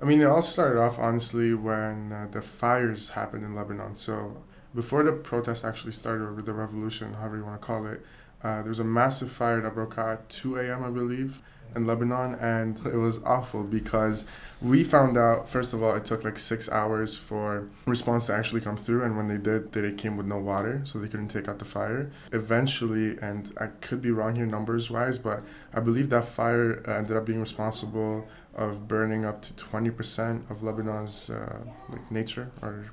I 0.00 0.04
mean, 0.04 0.20
it 0.20 0.24
all 0.24 0.42
started 0.42 0.80
off 0.80 0.98
honestly 0.98 1.54
when 1.54 2.12
uh, 2.12 2.26
the 2.30 2.42
fires 2.42 3.10
happened 3.10 3.44
in 3.44 3.54
Lebanon. 3.54 3.96
So, 3.96 4.42
before 4.74 5.04
the 5.04 5.12
protest 5.12 5.64
actually 5.64 5.92
started, 5.92 6.24
or 6.24 6.42
the 6.42 6.52
revolution, 6.52 7.14
however 7.14 7.36
you 7.36 7.44
want 7.44 7.60
to 7.60 7.66
call 7.66 7.86
it, 7.86 8.04
uh, 8.42 8.60
there 8.60 8.68
was 8.68 8.80
a 8.80 8.84
massive 8.84 9.30
fire 9.30 9.60
that 9.60 9.74
broke 9.74 9.96
out 9.96 10.08
at 10.08 10.28
2 10.28 10.58
a.m., 10.58 10.84
I 10.84 10.90
believe, 10.90 11.42
in 11.76 11.86
Lebanon, 11.86 12.34
and 12.34 12.78
it 12.86 12.96
was 12.96 13.22
awful 13.22 13.62
because 13.62 14.26
we 14.60 14.82
found 14.82 15.16
out, 15.16 15.48
first 15.48 15.72
of 15.72 15.82
all, 15.82 15.94
it 15.94 16.04
took 16.04 16.24
like 16.24 16.38
six 16.38 16.70
hours 16.70 17.16
for 17.16 17.68
response 17.86 18.26
to 18.26 18.34
actually 18.34 18.60
come 18.60 18.76
through, 18.76 19.04
and 19.04 19.16
when 19.16 19.28
they 19.28 19.38
did, 19.38 19.72
they 19.72 19.92
came 19.92 20.16
with 20.16 20.26
no 20.26 20.38
water, 20.38 20.82
so 20.84 20.98
they 20.98 21.08
couldn't 21.08 21.28
take 21.28 21.48
out 21.48 21.58
the 21.58 21.64
fire. 21.64 22.10
Eventually, 22.32 23.16
and 23.22 23.52
I 23.58 23.66
could 23.80 24.02
be 24.02 24.10
wrong 24.10 24.34
here 24.34 24.46
numbers 24.46 24.90
wise, 24.90 25.18
but 25.18 25.42
I 25.72 25.80
believe 25.80 26.10
that 26.10 26.26
fire 26.26 26.82
ended 26.88 27.16
up 27.16 27.24
being 27.24 27.40
responsible 27.40 28.26
of 28.56 28.86
burning 28.88 29.24
up 29.24 29.42
to 29.42 29.52
20% 29.54 30.50
of 30.50 30.62
Lebanon's 30.62 31.30
uh, 31.30 31.58
like 31.88 32.10
nature 32.10 32.50
or 32.62 32.86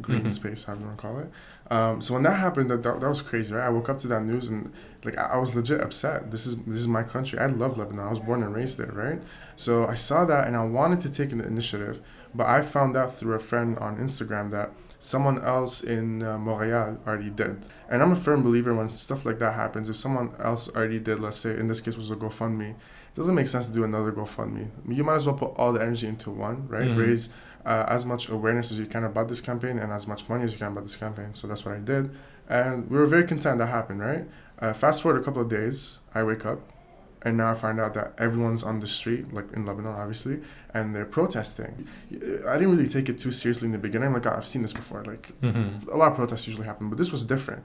green 0.00 0.20
mm-hmm. 0.20 0.28
space, 0.28 0.64
however 0.64 0.82
you 0.82 0.86
want 0.88 0.98
to 0.98 1.02
call 1.02 1.18
it. 1.18 1.30
Um, 1.70 2.00
so 2.00 2.14
when 2.14 2.22
that 2.22 2.38
happened, 2.38 2.70
that, 2.70 2.82
that, 2.82 3.00
that 3.00 3.08
was 3.08 3.22
crazy, 3.22 3.54
right? 3.54 3.66
I 3.66 3.70
woke 3.70 3.88
up 3.88 3.98
to 3.98 4.08
that 4.08 4.22
news 4.22 4.48
and 4.48 4.72
like 5.04 5.18
I, 5.18 5.32
I 5.34 5.36
was 5.38 5.56
legit 5.56 5.80
upset. 5.80 6.30
This 6.30 6.46
is 6.46 6.56
this 6.62 6.80
is 6.80 6.88
my 6.88 7.02
country. 7.02 7.38
I 7.38 7.46
love 7.46 7.78
Lebanon. 7.78 8.06
I 8.06 8.10
was 8.10 8.20
born 8.20 8.42
and 8.42 8.54
raised 8.54 8.78
there, 8.78 8.92
right? 8.92 9.20
So 9.56 9.86
I 9.86 9.94
saw 9.94 10.24
that 10.26 10.46
and 10.46 10.56
I 10.56 10.64
wanted 10.64 11.00
to 11.02 11.10
take 11.10 11.32
an 11.32 11.40
initiative, 11.40 12.00
but 12.34 12.46
I 12.46 12.62
found 12.62 12.96
out 12.96 13.16
through 13.16 13.34
a 13.34 13.40
friend 13.40 13.78
on 13.78 13.96
Instagram 13.96 14.50
that 14.50 14.70
someone 15.00 15.44
else 15.44 15.82
in 15.82 16.22
uh, 16.22 16.38
Montreal 16.38 16.98
already 17.06 17.30
did. 17.30 17.68
And 17.88 18.02
I'm 18.02 18.12
a 18.12 18.16
firm 18.16 18.42
believer 18.42 18.74
when 18.74 18.90
stuff 18.90 19.24
like 19.24 19.38
that 19.38 19.54
happens, 19.54 19.88
if 19.88 19.96
someone 19.96 20.34
else 20.42 20.68
already 20.74 20.98
did, 20.98 21.20
let's 21.20 21.36
say 21.36 21.50
in 21.50 21.68
this 21.68 21.80
case 21.80 21.96
was 21.96 22.10
a 22.10 22.16
GoFundMe, 22.16 22.74
doesn't 23.16 23.34
make 23.34 23.48
sense 23.48 23.66
to 23.66 23.72
do 23.72 23.82
another 23.82 24.12
GoFundMe. 24.12 24.68
You 24.88 25.02
might 25.02 25.16
as 25.16 25.26
well 25.26 25.36
put 25.36 25.52
all 25.56 25.72
the 25.72 25.80
energy 25.80 26.06
into 26.06 26.30
one, 26.30 26.68
right? 26.68 26.86
Mm-hmm. 26.88 26.98
Raise 26.98 27.32
uh, 27.64 27.84
as 27.88 28.04
much 28.04 28.28
awareness 28.28 28.70
as 28.70 28.78
you 28.78 28.86
can 28.86 29.04
about 29.04 29.28
this 29.28 29.40
campaign 29.40 29.78
and 29.78 29.90
as 29.90 30.06
much 30.06 30.28
money 30.28 30.44
as 30.44 30.52
you 30.52 30.58
can 30.58 30.68
about 30.68 30.84
this 30.84 30.96
campaign. 30.96 31.34
So 31.34 31.46
that's 31.46 31.64
what 31.64 31.74
I 31.74 31.78
did. 31.78 32.10
And 32.48 32.88
we 32.90 32.98
were 32.98 33.06
very 33.06 33.24
content 33.24 33.58
that 33.58 33.66
happened, 33.66 34.00
right? 34.00 34.26
Uh, 34.58 34.72
fast 34.72 35.02
forward 35.02 35.20
a 35.20 35.24
couple 35.24 35.42
of 35.42 35.48
days, 35.48 35.98
I 36.14 36.22
wake 36.22 36.46
up 36.46 36.60
and 37.22 37.36
now 37.36 37.50
I 37.50 37.54
find 37.54 37.80
out 37.80 37.94
that 37.94 38.14
everyone's 38.18 38.62
on 38.62 38.78
the 38.78 38.86
street, 38.86 39.32
like 39.32 39.52
in 39.52 39.66
Lebanon, 39.66 39.94
obviously, 39.96 40.42
and 40.72 40.94
they're 40.94 41.04
protesting. 41.04 41.88
I 42.12 42.52
didn't 42.56 42.76
really 42.76 42.86
take 42.86 43.08
it 43.08 43.18
too 43.18 43.32
seriously 43.32 43.66
in 43.66 43.72
the 43.72 43.78
beginning. 43.78 44.08
I'm 44.08 44.14
like, 44.14 44.26
oh, 44.26 44.34
I've 44.36 44.46
seen 44.46 44.62
this 44.62 44.72
before. 44.72 45.02
Like, 45.02 45.32
mm-hmm. 45.40 45.88
a 45.90 45.96
lot 45.96 46.12
of 46.12 46.16
protests 46.16 46.46
usually 46.46 46.66
happen, 46.66 46.88
but 46.88 46.98
this 46.98 47.10
was 47.10 47.24
different. 47.24 47.64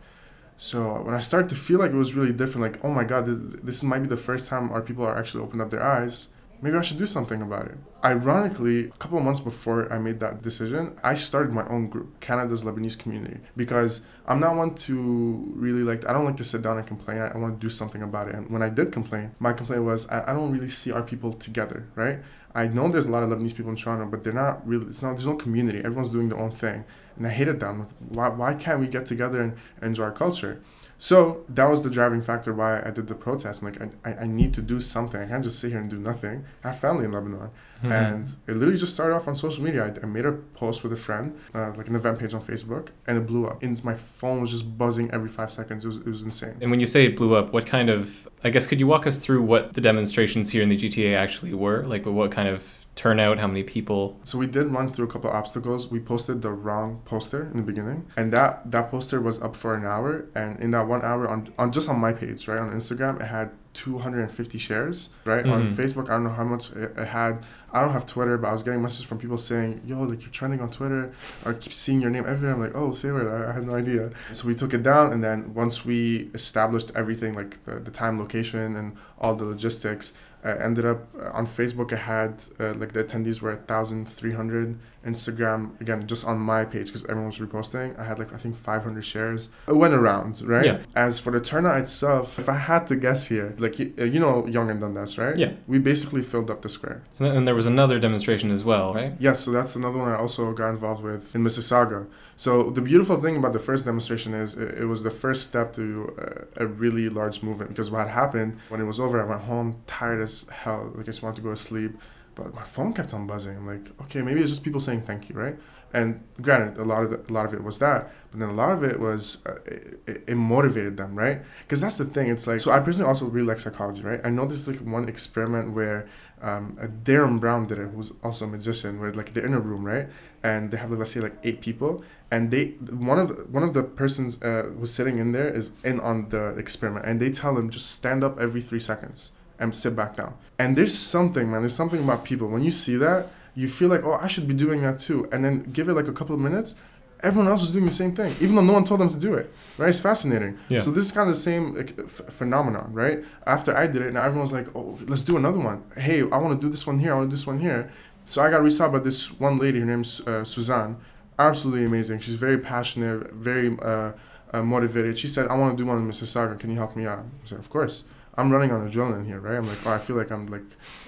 So 0.61 1.01
when 1.01 1.15
I 1.15 1.19
started 1.21 1.49
to 1.49 1.55
feel 1.55 1.79
like 1.79 1.89
it 1.89 1.95
was 1.95 2.13
really 2.13 2.31
different, 2.31 2.61
like, 2.61 2.85
oh 2.85 2.91
my 2.91 3.03
God, 3.03 3.25
this, 3.25 3.61
this 3.63 3.83
might 3.83 4.03
be 4.03 4.07
the 4.07 4.15
first 4.15 4.47
time 4.47 4.71
our 4.71 4.83
people 4.83 5.03
are 5.03 5.17
actually 5.17 5.43
opened 5.43 5.59
up 5.59 5.71
their 5.71 5.81
eyes 5.81 6.27
maybe 6.61 6.77
I 6.77 6.81
should 6.81 6.97
do 6.97 7.05
something 7.05 7.41
about 7.41 7.65
it. 7.67 7.77
Ironically, 8.03 8.85
a 8.85 8.91
couple 8.91 9.17
of 9.17 9.23
months 9.23 9.39
before 9.39 9.91
I 9.91 9.97
made 9.97 10.19
that 10.19 10.41
decision, 10.41 10.97
I 11.03 11.15
started 11.15 11.51
my 11.51 11.67
own 11.67 11.89
group, 11.89 12.19
Canada's 12.19 12.63
Lebanese 12.63 12.97
Community, 12.97 13.39
because 13.55 14.05
I'm 14.27 14.39
not 14.39 14.55
one 14.55 14.75
to 14.75 15.51
really 15.55 15.83
like, 15.83 16.07
I 16.07 16.13
don't 16.13 16.25
like 16.25 16.37
to 16.37 16.43
sit 16.43 16.61
down 16.61 16.77
and 16.77 16.87
complain. 16.87 17.17
I, 17.17 17.29
I 17.29 17.37
want 17.37 17.59
to 17.59 17.65
do 17.65 17.69
something 17.69 18.01
about 18.01 18.29
it. 18.29 18.35
And 18.35 18.49
when 18.49 18.61
I 18.61 18.69
did 18.69 18.91
complain, 18.91 19.35
my 19.39 19.53
complaint 19.53 19.83
was, 19.83 20.09
I, 20.09 20.31
I 20.31 20.33
don't 20.33 20.51
really 20.51 20.69
see 20.69 20.91
our 20.91 21.03
people 21.03 21.33
together, 21.33 21.87
right? 21.95 22.19
I 22.53 22.67
know 22.67 22.89
there's 22.89 23.05
a 23.05 23.11
lot 23.11 23.23
of 23.23 23.29
Lebanese 23.29 23.55
people 23.55 23.71
in 23.71 23.77
Toronto, 23.77 24.05
but 24.05 24.23
they're 24.23 24.33
not 24.33 24.65
really, 24.67 24.87
it's 24.87 25.01
not, 25.01 25.11
there's 25.11 25.27
no 25.27 25.35
community. 25.35 25.79
Everyone's 25.79 26.09
doing 26.09 26.29
their 26.29 26.39
own 26.39 26.51
thing. 26.51 26.83
And 27.15 27.25
I 27.27 27.29
hated 27.29 27.59
them. 27.59 27.87
Why, 28.09 28.29
why 28.29 28.53
can't 28.53 28.79
we 28.79 28.87
get 28.87 29.05
together 29.05 29.41
and 29.41 29.57
enjoy 29.81 30.05
our 30.05 30.11
culture? 30.11 30.61
So 31.01 31.43
that 31.49 31.67
was 31.67 31.81
the 31.81 31.89
driving 31.89 32.21
factor 32.21 32.53
why 32.53 32.79
I 32.79 32.91
did 32.91 33.07
the 33.07 33.15
protest. 33.15 33.63
I'm 33.63 33.73
like, 33.73 33.81
I, 34.05 34.13
I 34.23 34.27
need 34.27 34.53
to 34.53 34.61
do 34.61 34.79
something. 34.79 35.19
I 35.19 35.25
can't 35.25 35.43
just 35.43 35.57
sit 35.57 35.71
here 35.71 35.79
and 35.79 35.89
do 35.89 35.97
nothing. 35.97 36.45
I 36.63 36.67
have 36.67 36.79
family 36.79 37.05
in 37.05 37.11
Lebanon. 37.11 37.49
Mm-hmm. 37.79 37.91
And 37.91 38.35
it 38.45 38.53
literally 38.53 38.77
just 38.77 38.93
started 38.93 39.15
off 39.15 39.27
on 39.27 39.33
social 39.33 39.63
media. 39.63 39.83
I, 39.83 40.03
I 40.03 40.05
made 40.05 40.27
a 40.27 40.31
post 40.31 40.83
with 40.83 40.93
a 40.93 40.95
friend, 40.95 41.35
uh, 41.55 41.73
like 41.75 41.87
an 41.87 41.95
event 41.95 42.19
page 42.19 42.35
on 42.35 42.41
Facebook, 42.43 42.89
and 43.07 43.17
it 43.17 43.25
blew 43.25 43.47
up. 43.47 43.63
And 43.63 43.83
my 43.83 43.95
phone 43.95 44.41
was 44.41 44.51
just 44.51 44.77
buzzing 44.77 45.09
every 45.09 45.27
five 45.27 45.51
seconds. 45.51 45.85
It 45.85 45.87
was, 45.87 45.97
it 45.97 46.05
was 46.05 46.21
insane. 46.21 46.57
And 46.61 46.69
when 46.69 46.79
you 46.79 46.85
say 46.85 47.07
it 47.07 47.17
blew 47.17 47.33
up, 47.33 47.51
what 47.51 47.65
kind 47.65 47.89
of, 47.89 48.29
I 48.43 48.51
guess, 48.51 48.67
could 48.67 48.79
you 48.79 48.85
walk 48.85 49.07
us 49.07 49.17
through 49.17 49.41
what 49.41 49.73
the 49.73 49.81
demonstrations 49.81 50.51
here 50.51 50.61
in 50.61 50.69
the 50.69 50.77
GTA 50.77 51.15
actually 51.17 51.55
were? 51.55 51.83
Like, 51.83 52.05
what 52.05 52.31
kind 52.31 52.47
of 52.47 52.80
turnout? 52.95 53.39
How 53.39 53.47
many 53.47 53.63
people? 53.63 54.19
So 54.23 54.37
we 54.37 54.47
did 54.47 54.67
run 54.67 54.91
through 54.91 55.05
a 55.05 55.11
couple 55.11 55.29
obstacles. 55.29 55.89
We 55.89 55.99
posted 55.99 56.41
the 56.41 56.51
wrong 56.51 57.01
poster 57.05 57.43
in 57.51 57.57
the 57.57 57.63
beginning, 57.63 58.07
and 58.15 58.31
that 58.33 58.69
that 58.71 58.91
poster 58.91 59.21
was 59.21 59.41
up 59.41 59.55
for 59.55 59.75
an 59.75 59.85
hour. 59.85 60.25
And 60.35 60.59
in 60.59 60.71
that 60.71 60.87
one 60.87 61.01
hour, 61.01 61.27
on 61.27 61.53
on 61.57 61.71
just 61.71 61.89
on 61.89 61.99
my 61.99 62.13
page, 62.13 62.47
right 62.47 62.59
on 62.59 62.71
Instagram, 62.71 63.21
it 63.21 63.25
had 63.27 63.51
250 63.73 64.57
shares. 64.57 65.09
Right 65.23 65.43
mm-hmm. 65.43 65.53
on 65.53 65.67
Facebook, 65.67 66.09
I 66.09 66.13
don't 66.13 66.25
know 66.25 66.31
how 66.31 66.43
much 66.43 66.71
it, 66.71 66.97
it, 66.97 67.07
had. 67.07 67.43
I 67.73 67.79
don't 67.79 67.93
have 67.93 68.05
Twitter, 68.05 68.37
but 68.37 68.49
I 68.49 68.51
was 68.51 68.63
getting 68.63 68.81
messages 68.81 69.05
from 69.05 69.17
people 69.17 69.37
saying, 69.37 69.81
"Yo, 69.85 70.01
like 70.01 70.21
you're 70.21 70.31
trending 70.31 70.59
on 70.61 70.69
Twitter." 70.69 71.13
I 71.45 71.53
keep 71.53 71.73
seeing 71.73 72.01
your 72.01 72.11
name 72.11 72.25
everywhere. 72.27 72.55
I'm 72.55 72.61
like, 72.61 72.75
"Oh, 72.75 72.91
say 72.91 73.09
it." 73.09 73.13
I, 73.13 73.49
I 73.49 73.53
had 73.53 73.65
no 73.65 73.75
idea. 73.75 74.11
So 74.33 74.47
we 74.47 74.55
took 74.55 74.73
it 74.73 74.83
down, 74.83 75.13
and 75.13 75.23
then 75.23 75.53
once 75.53 75.85
we 75.85 76.29
established 76.33 76.91
everything, 76.95 77.33
like 77.33 77.63
the, 77.65 77.79
the 77.79 77.91
time, 77.91 78.19
location, 78.19 78.75
and 78.75 78.97
all 79.19 79.35
the 79.35 79.45
logistics 79.45 80.13
I 80.43 80.53
ended 80.53 80.85
up 80.85 81.07
uh, 81.19 81.31
on 81.31 81.45
Facebook. 81.45 81.93
I 81.93 81.97
had 81.97 82.43
uh, 82.59 82.73
like 82.73 82.93
the 82.93 83.03
attendees 83.03 83.41
were 83.41 83.55
1,300. 83.55 84.79
Instagram 85.05 85.79
again, 85.81 86.05
just 86.07 86.25
on 86.25 86.37
my 86.37 86.63
page 86.63 86.87
because 86.87 87.03
everyone 87.05 87.25
was 87.25 87.39
reposting. 87.39 87.97
I 87.99 88.03
had 88.03 88.19
like 88.19 88.33
I 88.33 88.37
think 88.37 88.55
500 88.55 89.03
shares. 89.03 89.51
It 89.67 89.75
went 89.75 89.93
around, 89.93 90.41
right? 90.41 90.65
Yeah. 90.65 90.77
As 90.95 91.19
for 91.19 91.31
the 91.31 91.39
turnout 91.39 91.79
itself, 91.79 92.37
if 92.37 92.47
I 92.47 92.57
had 92.57 92.85
to 92.87 92.95
guess 92.95 93.27
here, 93.27 93.55
like 93.57 93.79
you, 93.79 93.93
uh, 93.97 94.03
you 94.03 94.19
know, 94.19 94.45
Yonge 94.47 94.69
and 94.69 94.79
Dundas, 94.79 95.17
right? 95.17 95.35
Yeah. 95.35 95.53
We 95.67 95.79
basically 95.79 96.21
filled 96.21 96.51
up 96.51 96.61
the 96.61 96.69
square. 96.69 97.03
And 97.19 97.47
there 97.47 97.55
was 97.55 97.65
another 97.65 97.99
demonstration 97.99 98.51
as 98.51 98.63
well, 98.63 98.93
right? 98.93 99.13
Yes. 99.19 99.39
So 99.41 99.51
that's 99.51 99.75
another 99.75 99.97
one 99.97 100.09
I 100.11 100.17
also 100.17 100.53
got 100.53 100.69
involved 100.69 101.03
with 101.03 101.33
in 101.33 101.43
Mississauga. 101.43 102.05
So 102.37 102.71
the 102.71 102.81
beautiful 102.81 103.17
thing 103.17 103.37
about 103.37 103.53
the 103.53 103.59
first 103.59 103.85
demonstration 103.85 104.33
is 104.33 104.57
it, 104.57 104.85
was 104.85 105.03
the 105.03 105.11
first 105.11 105.47
step 105.47 105.73
to 105.73 106.15
uh, 106.17 106.63
a 106.63 106.67
really 106.67 107.07
large 107.09 107.43
movement 107.43 107.69
because 107.69 107.91
what 107.91 108.07
happened 108.07 108.59
when 108.69 108.81
it 108.81 108.85
was 108.85 108.99
over, 108.99 109.21
I 109.21 109.25
went 109.25 109.41
home 109.41 109.81
tired 109.85 110.21
as 110.21 110.47
hell. 110.49 110.91
Like 110.95 111.01
I 111.01 111.03
just 111.03 111.21
wanted 111.21 111.37
to 111.37 111.41
go 111.43 111.51
to 111.51 111.55
sleep, 111.55 111.91
but 112.35 112.53
my 112.53 112.63
phone 112.63 112.93
kept 112.93 113.13
on 113.13 113.27
buzzing. 113.27 113.57
I'm 113.57 113.67
like, 113.67 113.91
okay, 114.03 114.21
maybe 114.21 114.41
it's 114.41 114.49
just 114.49 114.63
people 114.63 114.79
saying 114.79 115.03
thank 115.03 115.29
you, 115.29 115.35
right? 115.35 115.57
And 115.93 116.23
granted, 116.41 116.79
a 116.79 116.85
lot 116.85 117.03
of 117.03 117.09
the, 117.09 117.31
a 117.31 117.33
lot 117.33 117.45
of 117.45 117.53
it 117.53 117.63
was 117.63 117.79
that, 117.79 118.11
but 118.31 118.39
then 118.39 118.49
a 118.49 118.53
lot 118.53 118.71
of 118.71 118.83
it 118.83 118.99
was 118.99 119.45
uh, 119.45 119.55
it, 119.65 120.23
it, 120.27 120.35
motivated 120.35 120.95
them, 120.95 121.15
right? 121.15 121.41
Because 121.63 121.81
that's 121.81 121.97
the 121.97 122.05
thing. 122.05 122.29
It's 122.29 122.47
like 122.47 122.61
so. 122.61 122.71
I 122.71 122.79
personally 122.79 123.09
also 123.09 123.25
really 123.25 123.47
like 123.47 123.59
psychology, 123.59 124.01
right? 124.01 124.21
I 124.23 124.29
know 124.29 124.45
this 124.45 124.65
is 124.65 124.69
like 124.69 124.87
one 124.87 125.09
experiment 125.09 125.73
where 125.73 126.07
um, 126.41 126.77
Derren 127.03 127.39
Brown 127.39 127.67
did 127.67 127.79
it, 127.79 127.89
who's 127.93 128.11
also 128.23 128.45
a 128.45 128.47
magician, 128.47 128.99
where 128.99 129.13
like 129.13 129.33
they're 129.33 129.45
in 129.45 129.53
a 129.53 129.59
room, 129.59 129.85
right? 129.85 130.07
And 130.43 130.71
they 130.71 130.77
have 130.77 130.89
like, 130.89 130.99
let's 130.99 131.11
say 131.11 131.19
like 131.19 131.37
eight 131.43 131.61
people, 131.61 132.03
and 132.31 132.51
they 132.51 132.65
one 132.89 133.19
of 133.19 133.29
one 133.53 133.63
of 133.63 133.73
the 133.73 133.83
persons 133.83 134.41
uh, 134.41 134.63
who's 134.77 134.93
sitting 134.93 135.17
in 135.19 135.31
there 135.31 135.49
is 135.49 135.71
in 135.83 135.99
on 135.99 136.29
the 136.29 136.49
experiment, 136.57 137.05
and 137.05 137.19
they 137.19 137.31
tell 137.31 137.57
him 137.57 137.69
just 137.69 137.91
stand 137.91 138.23
up 138.23 138.39
every 138.39 138.61
three 138.61 138.79
seconds 138.79 139.31
and 139.59 139.75
sit 139.75 139.95
back 139.95 140.15
down. 140.15 140.33
And 140.57 140.75
there's 140.75 140.97
something, 140.97 141.51
man. 141.51 141.61
There's 141.61 141.75
something 141.75 142.03
about 142.03 142.25
people 142.25 142.47
when 142.47 142.63
you 142.63 142.71
see 142.71 142.95
that 142.97 143.27
you 143.55 143.67
feel 143.67 143.89
like, 143.89 144.03
oh, 144.03 144.13
I 144.13 144.27
should 144.27 144.47
be 144.47 144.53
doing 144.53 144.81
that 144.81 144.99
too. 144.99 145.27
And 145.31 145.43
then 145.43 145.63
give 145.71 145.89
it 145.89 145.93
like 145.93 146.07
a 146.07 146.13
couple 146.13 146.35
of 146.35 146.41
minutes, 146.41 146.75
everyone 147.23 147.49
else 147.51 147.61
was 147.61 147.71
doing 147.71 147.85
the 147.85 147.91
same 147.91 148.15
thing, 148.15 148.35
even 148.39 148.55
though 148.55 148.63
no 148.63 148.73
one 148.73 148.83
told 148.83 148.99
them 148.99 149.09
to 149.09 149.17
do 149.17 149.33
it. 149.35 149.53
Right? 149.77 149.89
It's 149.89 149.99
fascinating. 149.99 150.59
Yeah. 150.69 150.79
So 150.79 150.91
this 150.91 151.05
is 151.05 151.11
kind 151.11 151.29
of 151.29 151.35
the 151.35 151.41
same 151.41 151.75
like, 151.75 151.97
f- 151.99 152.21
phenomenon, 152.29 152.91
right? 152.93 153.23
After 153.45 153.75
I 153.75 153.87
did 153.87 154.01
it, 154.01 154.13
now 154.13 154.23
everyone's 154.23 154.53
like, 154.53 154.67
oh, 154.75 154.99
let's 155.07 155.23
do 155.23 155.37
another 155.37 155.59
one. 155.59 155.83
Hey, 155.97 156.21
I 156.21 156.37
want 156.37 156.59
to 156.59 156.65
do 156.65 156.69
this 156.69 156.85
one 156.85 156.99
here. 156.99 157.13
I 157.13 157.15
want 157.17 157.27
to 157.27 157.29
do 157.29 157.35
this 157.35 157.47
one 157.47 157.59
here. 157.59 157.91
So 158.25 158.41
I 158.43 158.49
got 158.49 158.61
reached 158.61 158.79
out 158.81 158.91
by 158.91 158.99
this 158.99 159.31
one 159.39 159.57
lady. 159.57 159.79
Her 159.79 159.85
name's 159.85 160.25
uh, 160.27 160.45
Suzanne. 160.45 160.97
Absolutely 161.39 161.85
amazing. 161.85 162.19
She's 162.19 162.35
very 162.35 162.57
passionate, 162.57 163.31
very 163.33 163.77
uh, 163.81 164.11
uh, 164.53 164.61
motivated. 164.63 165.17
She 165.17 165.27
said, 165.27 165.47
I 165.47 165.55
want 165.55 165.77
to 165.77 165.83
do 165.83 165.87
one 165.87 165.97
in 165.97 166.07
Mississauga. 166.07 166.59
Can 166.59 166.69
you 166.69 166.77
help 166.77 166.95
me 166.95 167.05
out? 167.05 167.19
I 167.19 167.23
said, 167.45 167.59
of 167.59 167.69
course. 167.69 168.05
I'm 168.35 168.51
running 168.51 168.71
on 168.71 168.89
adrenaline 168.89 169.25
here, 169.25 169.39
right? 169.39 169.57
I'm 169.57 169.67
like, 169.67 169.85
oh, 169.85 169.91
I 169.91 169.97
feel 169.97 170.15
like 170.15 170.31
I'm 170.31 170.47
like 170.47 170.63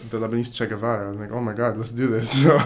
the 0.10 0.20
Lebanese 0.20 0.54
Che 0.54 0.66
Guevara. 0.66 1.10
I'm 1.10 1.20
like, 1.20 1.32
oh 1.32 1.40
my 1.40 1.54
God, 1.54 1.78
let's 1.78 1.92
do 1.92 2.08
this. 2.08 2.34
So 2.44 2.58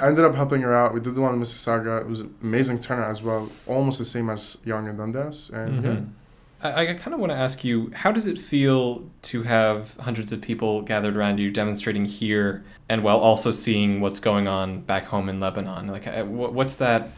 I 0.00 0.08
ended 0.08 0.24
up 0.24 0.34
helping 0.34 0.62
her 0.62 0.74
out. 0.74 0.94
We 0.94 1.00
did 1.00 1.14
the 1.14 1.20
one 1.20 1.34
in 1.34 1.40
Mississauga. 1.40 2.00
It 2.00 2.06
was 2.06 2.20
an 2.20 2.34
amazing 2.42 2.80
turnout 2.80 3.10
as 3.10 3.22
well, 3.22 3.50
almost 3.66 3.98
the 3.98 4.04
same 4.04 4.30
as 4.30 4.58
Yonge 4.64 4.88
and 4.88 4.98
Dundas. 4.98 5.50
And 5.50 5.72
mm-hmm. 5.72 5.86
yeah. 5.86 6.00
I, 6.62 6.88
I 6.88 6.94
kind 6.94 7.12
of 7.12 7.20
want 7.20 7.32
to 7.32 7.36
ask 7.36 7.64
you, 7.64 7.90
how 7.94 8.12
does 8.12 8.26
it 8.26 8.38
feel 8.38 9.04
to 9.22 9.42
have 9.42 9.96
hundreds 9.96 10.32
of 10.32 10.40
people 10.40 10.80
gathered 10.80 11.16
around 11.16 11.38
you 11.38 11.50
demonstrating 11.50 12.06
here, 12.06 12.64
and 12.88 13.02
while 13.02 13.18
also 13.18 13.50
seeing 13.50 14.00
what's 14.00 14.20
going 14.20 14.48
on 14.48 14.80
back 14.80 15.04
home 15.06 15.28
in 15.28 15.38
Lebanon? 15.38 15.88
Like, 15.88 16.06
uh, 16.06 16.24
what's 16.24 16.76
that 16.76 17.10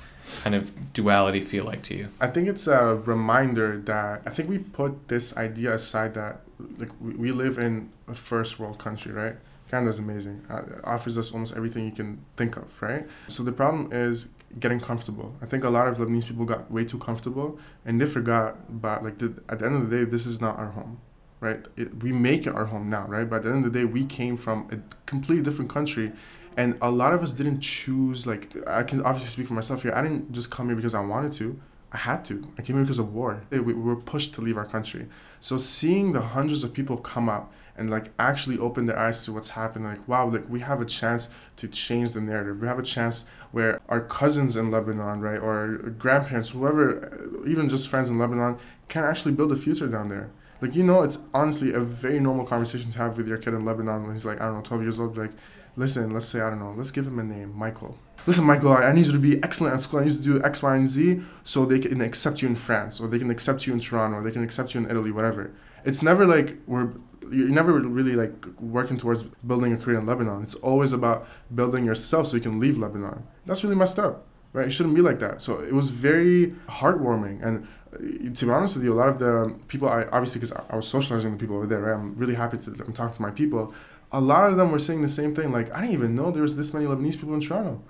kind 0.43 0.57
of 0.57 0.93
duality 0.93 1.41
feel 1.41 1.65
like 1.65 1.83
to 1.85 1.95
you? 1.95 2.09
I 2.21 2.27
think 2.27 2.49
it's 2.49 2.67
a 2.67 2.97
reminder 2.97 3.79
that 3.79 4.23
I 4.27 4.31
think 4.31 4.49
we 4.49 4.59
put 4.59 5.09
this 5.09 5.37
idea 5.37 5.75
aside 5.75 6.15
that 6.15 6.41
like 6.79 6.91
we, 7.01 7.33
live 7.33 7.59
in 7.59 7.91
a 8.07 8.15
first 8.15 8.59
world 8.59 8.79
country, 8.79 9.13
right? 9.13 9.37
Canada's 9.71 9.99
amazing. 9.99 10.45
Uh, 10.51 10.63
it 10.63 10.81
offers 10.85 11.19
us 11.19 11.33
almost 11.33 11.57
everything 11.57 11.85
you 11.85 11.93
can 11.93 12.25
think 12.37 12.57
of, 12.57 12.81
right? 12.81 13.07
So 13.29 13.43
the 13.43 13.53
problem 13.53 13.93
is 13.93 14.31
getting 14.59 14.81
comfortable. 14.81 15.37
I 15.43 15.47
think 15.47 15.65
a 15.65 15.69
lot 15.69 15.89
of 15.89 15.99
Lebanese 15.99 16.27
people 16.27 16.47
got 16.47 16.71
way 16.71 16.85
too 16.85 16.99
comfortable 16.99 17.59
and 17.85 18.01
they 18.01 18.07
forgot 18.07 18.57
about 18.69 19.05
like 19.05 19.19
the, 19.19 19.43
at 19.49 19.59
the 19.59 19.67
end 19.67 19.77
of 19.77 19.91
the 19.91 19.99
day, 19.99 20.05
this 20.05 20.25
is 20.27 20.41
not 20.41 20.59
our 20.59 20.71
home, 20.71 21.01
right? 21.41 21.67
It, 21.77 22.03
we 22.03 22.13
make 22.13 22.47
it 22.47 22.55
our 22.55 22.67
home 22.67 22.89
now, 22.89 23.07
right? 23.07 23.29
But 23.29 23.37
at 23.37 23.45
the 23.45 23.51
end 23.51 23.67
of 23.67 23.73
the 23.73 23.79
day, 23.79 23.85
we 23.85 24.05
came 24.05 24.37
from 24.37 24.69
a 24.73 24.79
completely 25.07 25.45
different 25.45 25.71
country 25.71 26.13
and 26.57 26.77
a 26.83 26.91
lot 26.91 27.15
of 27.15 27.23
us 27.23 27.35
didn't 27.35 27.61
choose 27.61 28.27
like 28.27 28.55
i 28.67 28.83
can 28.83 29.01
obviously 29.03 29.29
speak 29.29 29.47
for 29.47 29.55
myself 29.55 29.85
here 29.85 29.93
i 29.95 30.03
didn't 30.03 30.33
just 30.33 30.51
come 30.51 30.67
here 30.67 30.75
because 30.75 30.95
i 30.95 31.01
wanted 31.01 31.31
to 31.31 31.59
i 31.93 31.97
had 31.97 32.25
to. 32.27 32.53
I 32.59 32.63
came 32.63 32.77
here 32.77 32.85
because 32.85 32.99
of 32.99 33.15
war. 33.15 33.43
We, 33.51 33.61
we 33.61 33.73
were 33.73 33.97
pushed 33.97 34.35
to 34.35 34.41
leave 34.41 34.59
our 34.59 34.67
country. 34.67 35.07
So 35.41 35.59
seeing 35.59 36.13
the 36.13 36.21
hundreds 36.21 36.65
of 36.65 36.73
people 36.73 36.97
come 36.97 37.29
up 37.29 37.53
and 37.77 37.91
like 37.91 38.11
actually 38.19 38.59
open 38.59 38.87
their 38.87 38.99
eyes 38.99 39.25
to 39.25 39.33
what's 39.33 39.51
happening 39.51 39.87
like 39.87 40.09
wow 40.09 40.27
like 40.27 40.49
we 40.49 40.59
have 40.61 40.81
a 40.81 40.85
chance 40.85 41.31
to 41.57 41.69
change 41.69 42.13
the 42.13 42.21
narrative. 42.21 42.61
We 42.61 42.67
have 42.69 42.79
a 42.79 42.83
chance 42.83 43.29
where 43.53 43.81
our 43.89 44.01
cousins 44.01 44.57
in 44.57 44.71
lebanon 44.71 45.21
right 45.21 45.39
or 45.39 45.69
grandparents 45.99 46.51
whoever 46.51 47.41
uh, 47.45 47.49
even 47.49 47.69
just 47.69 47.89
friends 47.89 48.11
in 48.11 48.19
lebanon 48.19 48.59
can 48.89 49.05
actually 49.05 49.33
build 49.33 49.53
a 49.53 49.57
future 49.57 49.87
down 49.87 50.09
there. 50.09 50.31
Like 50.61 50.75
you 50.75 50.83
know 50.83 51.03
it's 51.03 51.19
honestly 51.33 51.73
a 51.73 51.81
very 51.81 52.21
normal 52.21 52.45
conversation 52.45 52.91
to 52.91 52.99
have 52.99 53.17
with 53.17 53.29
your 53.29 53.39
kid 53.39 53.55
in 53.55 53.65
lebanon 53.65 54.03
when 54.05 54.13
he's 54.13 54.27
like 54.27 54.41
i 54.41 54.45
don't 54.45 54.57
know 54.57 54.63
12 54.63 54.83
years 54.83 55.01
old 55.01 55.17
like 55.17 55.33
listen, 55.79 56.13
let's 56.13 56.27
say, 56.27 56.41
I 56.41 56.51
don't 56.51 56.59
know, 56.59 56.75
let's 56.77 56.91
give 56.91 57.07
him 57.07 57.19
a 57.19 57.25
name, 57.25 57.57
Michael. 57.57 57.97
Listen, 58.27 58.45
Michael, 58.45 58.73
I 58.73 58.93
need 58.93 59.07
you 59.07 59.13
to 59.13 59.19
be 59.19 59.43
excellent 59.43 59.75
at 59.75 59.81
school. 59.81 60.01
I 60.01 60.05
need 60.05 60.13
you 60.13 60.17
to 60.19 60.23
do 60.41 60.45
X, 60.45 60.63
Y, 60.63 60.77
and 60.77 60.89
Z 60.89 61.23
so 61.45 61.65
they 61.65 61.79
can 61.79 62.01
accept 62.01 62.43
you 62.43 62.49
in 62.49 62.57
France, 62.57 63.01
or 63.01 63.09
they 63.09 63.19
can 63.19 63.31
accept 63.31 63.67
you 63.67 63.73
in 63.73 63.81
Toronto, 63.81 64.19
or 64.19 64.23
they 64.23 64.33
can 64.33 64.43
accept 64.43 64.75
you 64.75 64.81
in 64.81 64.91
Italy, 64.91 65.11
whatever. 65.13 65.53
It's 65.85 66.03
never 66.03 66.27
like 66.27 66.57
we're 66.67 66.93
you're 67.31 67.49
never 67.49 67.73
really 67.73 68.17
like 68.17 68.47
working 68.59 68.97
towards 68.99 69.23
building 69.23 69.73
a 69.73 69.77
career 69.77 69.99
in 69.99 70.07
Lebanon. 70.07 70.43
It's 70.43 70.55
always 70.57 70.93
about 70.93 71.29
building 71.55 71.85
yourself 71.85 72.27
so 72.27 72.37
you 72.37 72.43
can 72.43 72.59
leave 72.59 72.79
Lebanon. 72.79 73.27
That's 73.47 73.63
really 73.63 73.77
messed 73.77 73.99
up, 73.99 74.27
right? 74.53 74.67
It 74.67 74.71
shouldn't 74.71 74.95
be 74.95 75.03
like 75.03 75.21
that. 75.21 75.43
So 75.43 75.61
it 75.61 75.73
was 75.73 75.91
very 75.91 76.55
heartwarming. 76.69 77.45
And 77.47 77.69
uh, 77.93 78.35
to 78.35 78.47
be 78.47 78.51
honest 78.51 78.77
with 78.77 78.85
you, 78.85 78.95
a 78.95 78.99
lot 79.03 79.09
of 79.09 79.19
the 79.19 79.55
people, 79.69 79.89
I 79.89 80.05
obviously 80.05 80.41
because 80.41 80.57
I 80.71 80.77
was 80.77 80.89
socializing 80.89 81.33
with 81.33 81.41
people 81.41 81.57
over 81.57 81.67
there, 81.67 81.81
right? 81.81 81.95
I'm 81.95 82.17
really 82.17 82.35
happy 82.35 82.59
to 82.59 82.71
I'm 82.85 82.93
talking 82.93 83.15
to 83.15 83.23
my 83.23 83.31
people 83.31 83.75
a 84.13 84.21
lot 84.21 84.49
of 84.49 84.57
them 84.57 84.71
were 84.71 84.79
saying 84.79 85.03
the 85.03 85.09
same 85.09 85.35
thing. 85.35 85.53
Like, 85.53 85.75
I 85.75 85.81
didn't 85.81 85.95
even 85.95 86.15
know 86.15 86.31
there 86.31 86.43
was 86.43 86.57
this 86.57 86.73
many 86.73 86.87
Lebanese 86.87 87.15
people 87.15 87.35
in 87.35 87.41
Toronto. 87.41 87.83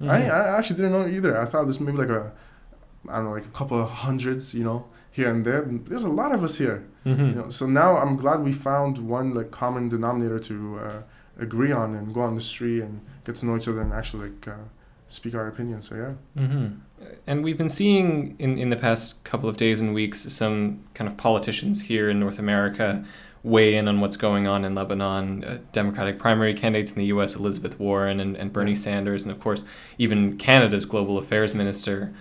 Mm-hmm. 0.00 0.10
I, 0.10 0.28
I 0.28 0.58
actually 0.58 0.76
didn't 0.76 0.92
know 0.92 1.06
either. 1.06 1.40
I 1.40 1.44
thought 1.46 1.66
this 1.66 1.80
maybe 1.80 1.98
like 1.98 2.08
a, 2.08 2.32
I 3.08 3.16
don't 3.16 3.24
know, 3.24 3.32
like 3.32 3.46
a 3.46 3.50
couple 3.50 3.80
of 3.80 3.88
hundreds, 3.88 4.54
you 4.54 4.64
know, 4.64 4.86
here 5.10 5.30
and 5.30 5.44
there. 5.44 5.62
There's 5.62 6.04
a 6.04 6.10
lot 6.10 6.32
of 6.32 6.42
us 6.42 6.58
here. 6.58 6.86
Mm-hmm. 7.06 7.24
You 7.26 7.34
know, 7.34 7.48
so 7.48 7.66
now 7.66 7.96
I'm 7.96 8.16
glad 8.16 8.42
we 8.42 8.52
found 8.52 8.98
one 8.98 9.34
like 9.34 9.50
common 9.50 9.88
denominator 9.88 10.38
to 10.40 10.78
uh, 10.78 11.02
agree 11.38 11.72
on 11.72 11.94
and 11.94 12.12
go 12.12 12.22
on 12.22 12.34
the 12.34 12.42
street 12.42 12.80
and 12.80 13.00
get 13.24 13.36
to 13.36 13.46
know 13.46 13.56
each 13.56 13.68
other 13.68 13.80
and 13.80 13.92
actually 13.92 14.30
like 14.30 14.48
uh, 14.48 14.64
speak 15.08 15.34
our 15.34 15.46
opinions. 15.46 15.88
So 15.88 15.96
yeah. 15.96 16.42
Mm-hmm. 16.42 16.66
And 17.26 17.44
we've 17.44 17.58
been 17.58 17.68
seeing 17.68 18.34
in 18.38 18.58
in 18.58 18.70
the 18.70 18.76
past 18.76 19.22
couple 19.24 19.48
of 19.48 19.56
days 19.56 19.80
and 19.80 19.94
weeks 19.94 20.32
some 20.32 20.84
kind 20.94 21.08
of 21.08 21.16
politicians 21.16 21.82
here 21.82 22.08
in 22.10 22.18
North 22.18 22.38
America 22.38 23.04
weigh 23.44 23.76
in 23.76 23.86
on 23.86 24.00
what's 24.00 24.16
going 24.16 24.48
on 24.48 24.64
in 24.64 24.74
Lebanon. 24.74 25.44
Uh, 25.44 25.58
Democratic 25.70 26.18
primary 26.18 26.54
candidates 26.54 26.90
in 26.90 26.98
the 26.98 27.06
U.S., 27.06 27.36
Elizabeth 27.36 27.78
Warren 27.78 28.18
and, 28.18 28.36
and 28.36 28.52
Bernie 28.52 28.74
Sanders, 28.74 29.22
and 29.22 29.30
of 29.30 29.38
course, 29.38 29.64
even 29.98 30.36
Canada's 30.38 30.86
global 30.86 31.18
affairs 31.18 31.54
minister. 31.54 32.12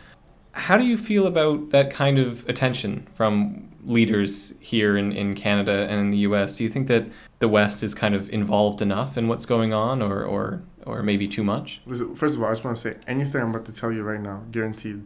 How 0.52 0.78
do 0.78 0.86
you 0.86 0.98
feel 0.98 1.26
about 1.26 1.72
that 1.72 1.90
kind 1.90 2.20
of 2.20 2.48
attention 2.48 3.08
from 3.16 3.72
leaders 3.86 4.54
here 4.60 4.98
in, 4.98 5.12
in 5.12 5.34
Canada 5.34 5.88
and 5.90 6.00
in 6.00 6.12
the 6.12 6.20
US? 6.20 6.58
Do 6.58 6.64
you 6.64 6.70
think 6.70 6.88
that 6.90 7.08
the 7.40 7.48
West 7.48 7.82
is 7.82 7.96
kind 7.96 8.14
of 8.14 8.30
involved 8.30 8.82
enough 8.82 9.18
in 9.18 9.28
what's 9.28 9.46
going 9.46 9.74
on 9.74 10.02
or, 10.02 10.24
or, 10.24 10.62
or 10.86 11.02
maybe 11.02 11.28
too 11.28 11.44
much? 11.44 11.82
First 12.16 12.36
of 12.36 12.44
all, 12.44 12.50
I 12.50 12.52
just 12.52 12.64
want 12.64 12.78
to 12.78 12.82
say 12.82 13.00
anything 13.08 13.42
I'm 13.42 13.50
about 13.50 13.66
to 13.66 13.74
tell 13.74 13.92
you 13.92 14.04
right 14.04 14.22
now, 14.22 14.44
guaranteed, 14.52 15.04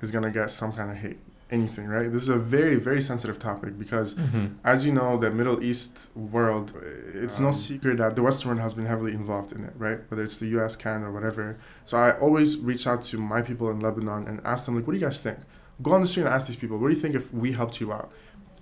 is 0.00 0.10
going 0.10 0.24
to 0.24 0.30
get 0.30 0.50
some 0.50 0.72
kind 0.72 0.90
of 0.90 0.96
hate 0.96 1.18
anything, 1.50 1.86
right? 1.86 2.10
This 2.10 2.22
is 2.22 2.28
a 2.28 2.36
very, 2.36 2.76
very 2.76 3.00
sensitive 3.00 3.38
topic 3.38 3.78
because, 3.78 4.14
mm-hmm. 4.14 4.46
as 4.64 4.84
you 4.84 4.92
know, 4.92 5.16
the 5.16 5.30
Middle 5.30 5.62
East 5.62 6.14
world, 6.14 6.74
it's 7.14 7.38
um, 7.38 7.46
no 7.46 7.52
secret 7.52 7.98
that 7.98 8.16
the 8.16 8.22
Western 8.22 8.50
world 8.50 8.60
has 8.60 8.74
been 8.74 8.86
heavily 8.86 9.12
involved 9.12 9.52
in 9.52 9.64
it, 9.64 9.72
right? 9.76 10.00
Whether 10.08 10.22
it's 10.24 10.38
the 10.38 10.48
US, 10.58 10.76
Canada, 10.76 11.06
or 11.06 11.12
whatever. 11.12 11.58
So 11.84 11.96
I 11.96 12.18
always 12.18 12.58
reach 12.58 12.86
out 12.86 13.02
to 13.02 13.18
my 13.18 13.42
people 13.42 13.70
in 13.70 13.80
Lebanon 13.80 14.26
and 14.26 14.40
ask 14.44 14.66
them, 14.66 14.76
like, 14.76 14.86
what 14.86 14.92
do 14.92 14.98
you 14.98 15.04
guys 15.04 15.22
think? 15.22 15.38
Go 15.82 15.92
on 15.92 16.02
the 16.02 16.08
street 16.08 16.24
and 16.24 16.34
ask 16.34 16.46
these 16.48 16.56
people, 16.56 16.78
what 16.78 16.88
do 16.88 16.94
you 16.94 17.00
think 17.00 17.14
if 17.14 17.32
we 17.32 17.52
helped 17.52 17.80
you 17.80 17.92
out? 17.92 18.10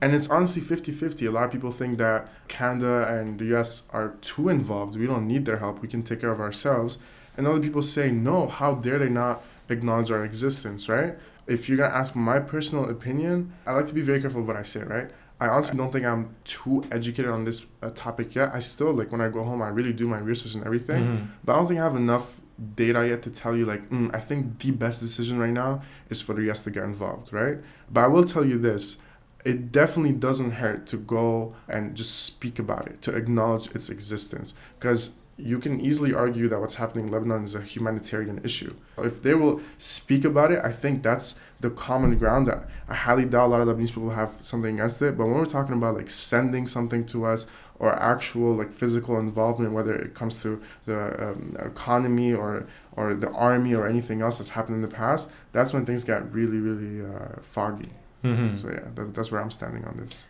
And 0.01 0.14
it's 0.14 0.29
honestly 0.29 0.62
50 0.62 0.92
50. 0.92 1.27
A 1.27 1.31
lot 1.31 1.44
of 1.44 1.51
people 1.51 1.72
think 1.72 1.99
that 1.99 2.29
Canada 2.49 3.07
and 3.09 3.38
the 3.38 3.57
US 3.57 3.88
are 3.92 4.14
too 4.20 4.49
involved. 4.49 4.96
We 4.96 5.07
don't 5.07 5.27
need 5.27 5.46
their 5.46 5.59
help. 5.59 5.81
We 5.81 5.88
can 5.88 6.03
take 6.03 6.20
care 6.20 6.31
of 6.31 6.40
ourselves. 6.40 6.99
And 7.37 7.46
other 7.46 7.61
people 7.61 7.83
say, 7.83 8.11
no, 8.11 8.46
how 8.46 8.75
dare 8.75 8.99
they 8.99 9.09
not 9.09 9.42
acknowledge 9.68 10.11
our 10.11 10.25
existence, 10.25 10.88
right? 10.88 11.16
If 11.46 11.68
you're 11.68 11.78
gonna 11.78 11.94
ask 11.94 12.14
my 12.16 12.38
personal 12.40 12.88
opinion, 12.88 13.52
I 13.66 13.72
like 13.72 13.87
to 13.88 13.94
be 13.94 14.02
very 14.02 14.20
careful 14.20 14.40
of 14.40 14.46
what 14.46 14.56
I 14.56 14.62
say, 14.62 14.82
right? 14.82 15.11
I 15.38 15.48
honestly 15.48 15.76
don't 15.76 15.92
think 15.92 16.06
I'm 16.06 16.35
too 16.44 16.82
educated 16.90 17.30
on 17.30 17.44
this 17.44 17.66
uh, 17.82 17.90
topic 17.90 18.35
yet. 18.35 18.54
I 18.54 18.61
still 18.61 18.92
like 18.92 19.12
when 19.12 19.20
I 19.20 19.28
go 19.28 19.44
home, 19.44 19.61
I 19.61 19.68
really 19.68 19.92
do 19.92 20.09
my 20.09 20.18
research 20.18 20.54
and 20.54 20.64
everything, 20.64 21.04
mm-hmm. 21.04 21.26
but 21.44 21.52
I 21.52 21.56
don't 21.56 21.68
think 21.68 21.80
I 21.80 21.85
have 21.85 21.96
enough 21.96 22.40
data 22.74 23.06
yet 23.06 23.22
to 23.22 23.30
tell 23.30 23.54
you 23.54 23.66
like 23.66 23.88
mm, 23.90 24.14
I 24.14 24.18
think 24.18 24.59
the 24.61 24.70
best 24.70 25.02
decision 25.02 25.38
right 25.38 25.52
now 25.52 25.82
is 26.09 26.22
for 26.22 26.32
the 26.32 26.50
US 26.50 26.62
to 26.64 26.70
get 26.70 26.85
involved, 26.85 27.32
right? 27.32 27.59
But 27.90 28.04
I 28.04 28.06
will 28.06 28.24
tell 28.24 28.46
you 28.46 28.59
this: 28.59 28.98
it 29.44 29.70
definitely 29.70 30.14
doesn't 30.14 30.52
hurt 30.52 30.87
to 30.87 30.96
go 30.96 31.54
and 31.68 31.94
just 31.94 32.24
speak 32.24 32.59
about 32.59 32.88
it, 32.88 33.02
to 33.02 33.14
acknowledge 33.14 33.68
its 33.74 33.90
existence, 33.90 34.54
because 34.78 35.18
you 35.38 35.59
can 35.59 35.81
easily 35.81 36.14
argue 36.14 36.49
that 36.49 36.61
what's 36.61 36.77
happening 36.77 37.07
in 37.07 37.12
Lebanon 37.12 37.42
is 37.42 37.55
a 37.55 37.61
humanitarian 37.61 38.40
issue. 38.42 38.75
If 38.96 39.22
they 39.22 39.35
will 39.35 39.61
speak 39.79 40.25
about 40.25 40.51
it, 40.51 40.61
I 40.64 40.72
think 40.72 41.03
that's 41.03 41.38
the 41.61 41.70
common 41.70 42.16
ground 42.18 42.49
that 42.49 42.68
I 42.88 42.94
highly 42.94 43.27
doubt 43.27 43.46
a 43.46 43.49
lot 43.49 43.61
of 43.61 43.68
Lebanese 43.68 43.88
people 43.88 44.11
have 44.11 44.37
something 44.40 44.77
against 44.77 45.01
it. 45.03 45.18
But 45.18 45.27
when 45.27 45.35
we're 45.35 45.44
talking 45.44 45.77
about 45.77 45.94
like 45.94 46.09
sending 46.09 46.66
something 46.66 47.05
to 47.07 47.27
us 47.27 47.51
or 47.79 47.92
actual 47.94 48.55
like 48.55 48.72
physical 48.72 49.18
involvement, 49.18 49.72
whether 49.72 49.94
it 49.94 50.14
comes 50.14 50.42
to 50.42 50.62
the 50.87 51.31
um, 51.31 51.57
economy 51.61 52.33
or 52.33 52.66
or 52.92 53.14
the 53.14 53.31
army 53.33 53.75
or 53.75 53.87
anything 53.87 54.22
else 54.22 54.38
that's 54.38 54.51
happened 54.51 54.77
in 54.77 54.83
the 54.83 54.88
past, 54.88 55.33
that's 55.53 55.75
when 55.75 55.85
things 55.85 56.03
get 56.05 56.33
really 56.33 56.59
really 56.59 57.05
uh, 57.05 57.40
foggy. 57.42 57.90
Mm-hmm. 58.25 58.59
So 58.59 58.68
yeah, 58.68 58.88
that, 58.94 59.14
that's 59.14 59.31
where 59.31 59.40
I'm 59.42 59.51
standing 59.51 59.85
on 59.85 59.99
this. 59.99 60.25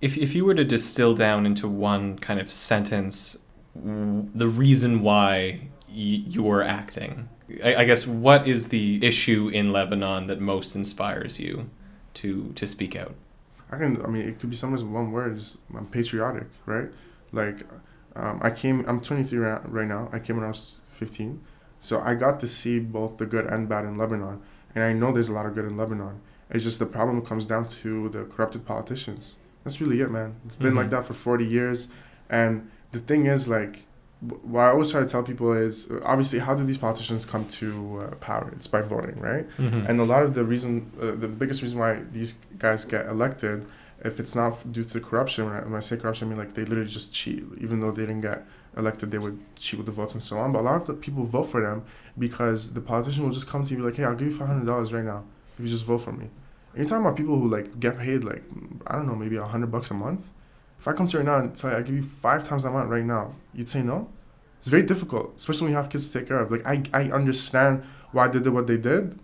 If 0.00 0.16
if 0.16 0.34
you 0.34 0.46
were 0.46 0.54
to 0.54 0.64
distill 0.64 1.14
down 1.14 1.44
into 1.44 1.68
one 1.68 2.18
kind 2.18 2.40
of 2.40 2.50
sentence 2.50 3.38
the 3.74 4.48
reason 4.48 5.02
why 5.02 5.68
y- 5.88 6.24
you're 6.26 6.62
acting. 6.62 7.28
I, 7.62 7.76
I 7.76 7.84
guess 7.84 8.06
what 8.06 8.46
is 8.46 8.68
the 8.68 9.04
issue 9.04 9.48
in 9.52 9.72
Lebanon 9.72 10.26
that 10.26 10.40
most 10.40 10.74
inspires 10.76 11.38
you 11.38 11.70
to 12.14 12.52
to 12.54 12.66
speak 12.66 12.96
out? 12.96 13.14
I 13.70 13.78
can. 13.78 14.02
I 14.04 14.08
mean, 14.08 14.28
it 14.28 14.38
could 14.38 14.50
be 14.50 14.56
something 14.56 14.80
in 14.80 14.92
one 14.92 15.12
word. 15.12 15.38
Just 15.38 15.58
I'm 15.74 15.86
patriotic, 15.86 16.46
right? 16.66 16.88
Like, 17.32 17.66
um, 18.14 18.40
I 18.42 18.50
came. 18.50 18.84
I'm 18.86 19.00
23 19.00 19.38
right 19.38 19.88
now. 19.88 20.10
I 20.12 20.18
came 20.18 20.36
when 20.36 20.44
I 20.44 20.48
was 20.48 20.80
15, 20.88 21.42
so 21.80 22.00
I 22.00 22.14
got 22.14 22.38
to 22.40 22.48
see 22.48 22.78
both 22.78 23.16
the 23.16 23.26
good 23.26 23.46
and 23.46 23.68
bad 23.68 23.84
in 23.84 23.94
Lebanon, 23.94 24.42
and 24.74 24.84
I 24.84 24.92
know 24.92 25.12
there's 25.12 25.30
a 25.30 25.32
lot 25.32 25.46
of 25.46 25.54
good 25.54 25.64
in 25.64 25.76
Lebanon. 25.76 26.20
It's 26.50 26.64
just 26.64 26.78
the 26.78 26.86
problem 26.86 27.22
comes 27.22 27.46
down 27.46 27.66
to 27.68 28.10
the 28.10 28.24
corrupted 28.24 28.66
politicians. 28.66 29.38
That's 29.64 29.80
really 29.80 30.02
it, 30.02 30.10
man. 30.10 30.36
It's 30.44 30.56
been 30.56 30.68
mm-hmm. 30.68 30.78
like 30.78 30.90
that 30.90 31.06
for 31.06 31.14
40 31.14 31.46
years, 31.46 31.90
and 32.28 32.70
the 32.92 33.00
thing 33.00 33.26
is 33.26 33.48
like 33.48 33.86
what 34.22 34.60
I 34.60 34.70
always 34.70 34.90
try 34.92 35.00
to 35.00 35.06
tell 35.06 35.22
people 35.22 35.52
is 35.52 35.90
obviously 36.04 36.38
how 36.38 36.54
do 36.54 36.64
these 36.64 36.78
politicians 36.78 37.26
come 37.26 37.46
to 37.48 38.02
uh, 38.02 38.14
power? 38.16 38.52
It's 38.54 38.68
by 38.68 38.80
voting, 38.80 39.18
right? 39.18 39.48
Mm-hmm. 39.58 39.86
And 39.86 40.00
a 40.00 40.04
lot 40.04 40.22
of 40.22 40.34
the 40.34 40.44
reason, 40.44 40.92
uh, 41.00 41.12
the 41.12 41.26
biggest 41.26 41.60
reason 41.60 41.80
why 41.80 42.02
these 42.12 42.38
guys 42.56 42.84
get 42.84 43.06
elected, 43.06 43.66
if 44.04 44.20
it's 44.20 44.36
not 44.36 44.70
due 44.70 44.84
to 44.84 45.00
corruption, 45.00 45.46
when 45.46 45.54
I, 45.54 45.60
when 45.64 45.74
I, 45.74 45.80
say 45.80 45.96
corruption, 45.96 46.28
I 46.28 46.30
mean 46.30 46.38
like 46.38 46.54
they 46.54 46.62
literally 46.62 46.88
just 46.88 47.12
cheat. 47.12 47.44
Even 47.58 47.80
though 47.80 47.90
they 47.90 48.02
didn't 48.02 48.20
get 48.20 48.46
elected, 48.76 49.10
they 49.10 49.18
would 49.18 49.40
cheat 49.56 49.78
with 49.78 49.86
the 49.86 49.92
votes 49.92 50.14
and 50.14 50.22
so 50.22 50.38
on. 50.38 50.52
But 50.52 50.60
a 50.60 50.62
lot 50.62 50.80
of 50.80 50.86
the 50.86 50.94
people 50.94 51.24
vote 51.24 51.44
for 51.44 51.60
them 51.60 51.84
because 52.16 52.74
the 52.74 52.80
politician 52.80 53.24
will 53.24 53.32
just 53.32 53.48
come 53.48 53.64
to 53.64 53.70
you 53.70 53.76
and 53.76 53.84
be 53.84 53.90
like, 53.90 53.96
hey, 53.96 54.04
I'll 54.04 54.14
give 54.14 54.28
you 54.28 54.34
five 54.34 54.46
hundred 54.46 54.66
dollars 54.66 54.92
right 54.92 55.04
now 55.04 55.24
if 55.58 55.64
you 55.64 55.70
just 55.70 55.84
vote 55.84 55.98
for 55.98 56.12
me. 56.12 56.26
And 56.74 56.78
you're 56.78 56.88
talking 56.88 57.04
about 57.04 57.16
people 57.16 57.40
who 57.40 57.48
like 57.48 57.80
get 57.80 57.98
paid 57.98 58.22
like 58.22 58.44
I 58.86 58.94
don't 58.94 59.08
know 59.08 59.16
maybe 59.16 59.36
a 59.36 59.44
hundred 59.44 59.72
bucks 59.72 59.90
a 59.90 59.94
month 59.94 60.24
if 60.82 60.88
I 60.88 60.94
come 60.94 61.06
to 61.06 61.12
you 61.12 61.18
right 61.20 61.26
now 61.26 61.38
and 61.38 61.54
tell 61.54 61.70
you 61.70 61.76
I 61.76 61.82
give 61.82 61.94
you 61.94 62.02
five 62.02 62.42
times 62.42 62.64
that 62.64 62.70
amount 62.70 62.90
right 62.90 63.04
now, 63.04 63.36
you'd 63.54 63.68
say 63.68 63.82
no. 63.82 64.08
It's 64.58 64.66
very 64.66 64.82
difficult, 64.82 65.32
especially 65.36 65.66
when 65.66 65.70
you 65.70 65.76
have 65.76 65.88
kids 65.88 66.10
to 66.10 66.18
take 66.18 66.26
care 66.26 66.40
of. 66.40 66.50
Like 66.50 66.66
I, 66.66 66.82
I 66.92 67.08
understand 67.12 67.84
why 68.10 68.26
they 68.26 68.40
did 68.40 68.52
what 68.52 68.66
they 68.66 68.78
did, 68.78 69.16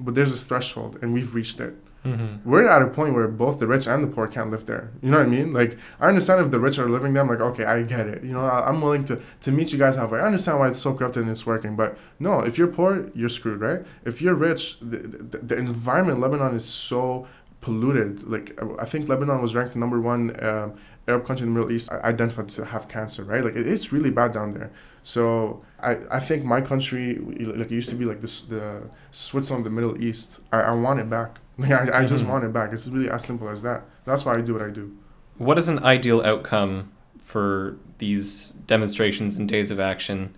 but 0.00 0.14
there's 0.14 0.32
a 0.34 0.42
threshold 0.42 0.98
and 1.02 1.12
we've 1.12 1.34
reached 1.34 1.60
it. 1.60 1.74
Mm-hmm. 2.06 2.48
We're 2.50 2.66
at 2.66 2.80
a 2.80 2.86
point 2.86 3.12
where 3.12 3.28
both 3.28 3.58
the 3.58 3.66
rich 3.66 3.86
and 3.86 4.02
the 4.02 4.08
poor 4.08 4.26
can't 4.26 4.50
live 4.50 4.64
there. 4.64 4.90
You 5.02 5.10
know 5.10 5.18
what 5.18 5.26
I 5.26 5.28
mean? 5.28 5.52
Like 5.52 5.76
I 6.00 6.08
understand 6.08 6.40
if 6.40 6.50
the 6.50 6.58
rich 6.58 6.78
are 6.78 6.88
living 6.88 7.12
there, 7.12 7.22
I'm 7.22 7.28
like, 7.28 7.42
okay, 7.42 7.66
I 7.66 7.82
get 7.82 8.06
it. 8.06 8.24
You 8.24 8.32
know, 8.32 8.46
I, 8.46 8.70
am 8.70 8.80
willing 8.80 9.04
to 9.04 9.20
to 9.42 9.52
meet 9.52 9.70
you 9.70 9.78
guys 9.78 9.96
halfway. 9.96 10.18
I 10.18 10.24
understand 10.24 10.60
why 10.60 10.68
it's 10.68 10.78
so 10.78 10.94
corrupted 10.94 11.24
and 11.24 11.30
it's 11.30 11.44
working, 11.44 11.76
but 11.76 11.98
no, 12.18 12.40
if 12.40 12.56
you're 12.56 12.68
poor, 12.68 13.10
you're 13.14 13.28
screwed, 13.28 13.60
right? 13.60 13.82
If 14.06 14.22
you're 14.22 14.34
rich, 14.34 14.80
the, 14.80 14.96
the, 14.96 15.38
the 15.38 15.56
environment 15.58 16.16
in 16.16 16.22
Lebanon 16.22 16.54
is 16.54 16.64
so 16.64 17.26
polluted. 17.62 18.24
Like 18.24 18.58
I 18.78 18.84
think 18.84 19.08
Lebanon 19.08 19.40
was 19.40 19.54
ranked 19.54 19.74
number 19.74 19.98
one 19.98 20.22
um, 20.44 20.74
Arab 21.08 21.26
country 21.26 21.46
in 21.46 21.52
the 21.52 21.58
Middle 21.58 21.72
East 21.74 21.90
identified 21.90 22.48
to 22.50 22.64
have 22.64 22.88
cancer, 22.88 23.24
right? 23.24 23.44
Like 23.44 23.56
it's 23.56 23.92
really 23.92 24.10
bad 24.10 24.32
down 24.32 24.54
there. 24.54 24.70
So 25.02 25.64
I, 25.80 25.98
I 26.10 26.20
think 26.20 26.44
my 26.44 26.60
country, 26.60 27.18
like 27.18 27.70
it 27.70 27.70
used 27.70 27.88
to 27.90 27.96
be 27.96 28.04
like 28.04 28.20
this, 28.20 28.42
the 28.42 28.82
Switzerland, 29.10 29.66
the 29.66 29.70
Middle 29.70 30.00
East. 30.00 30.40
I, 30.52 30.60
I 30.60 30.72
want 30.72 31.00
it 31.00 31.10
back. 31.10 31.38
Like 31.58 31.70
I, 31.70 32.00
I 32.00 32.04
just 32.06 32.22
mm-hmm. 32.22 32.32
want 32.32 32.44
it 32.44 32.52
back. 32.52 32.72
It's 32.72 32.88
really 32.88 33.10
as 33.10 33.24
simple 33.24 33.46
as 33.50 33.62
that. 33.62 33.84
That's 34.06 34.24
why 34.24 34.36
I 34.36 34.40
do 34.40 34.54
what 34.54 34.62
I 34.62 34.70
do. 34.70 34.96
What 35.36 35.58
is 35.58 35.68
an 35.68 35.80
ideal 35.80 36.22
outcome 36.22 36.90
for 37.18 37.76
these 37.98 38.52
demonstrations 38.66 39.36
and 39.36 39.46
days 39.46 39.70
of 39.70 39.78
action? 39.78 40.34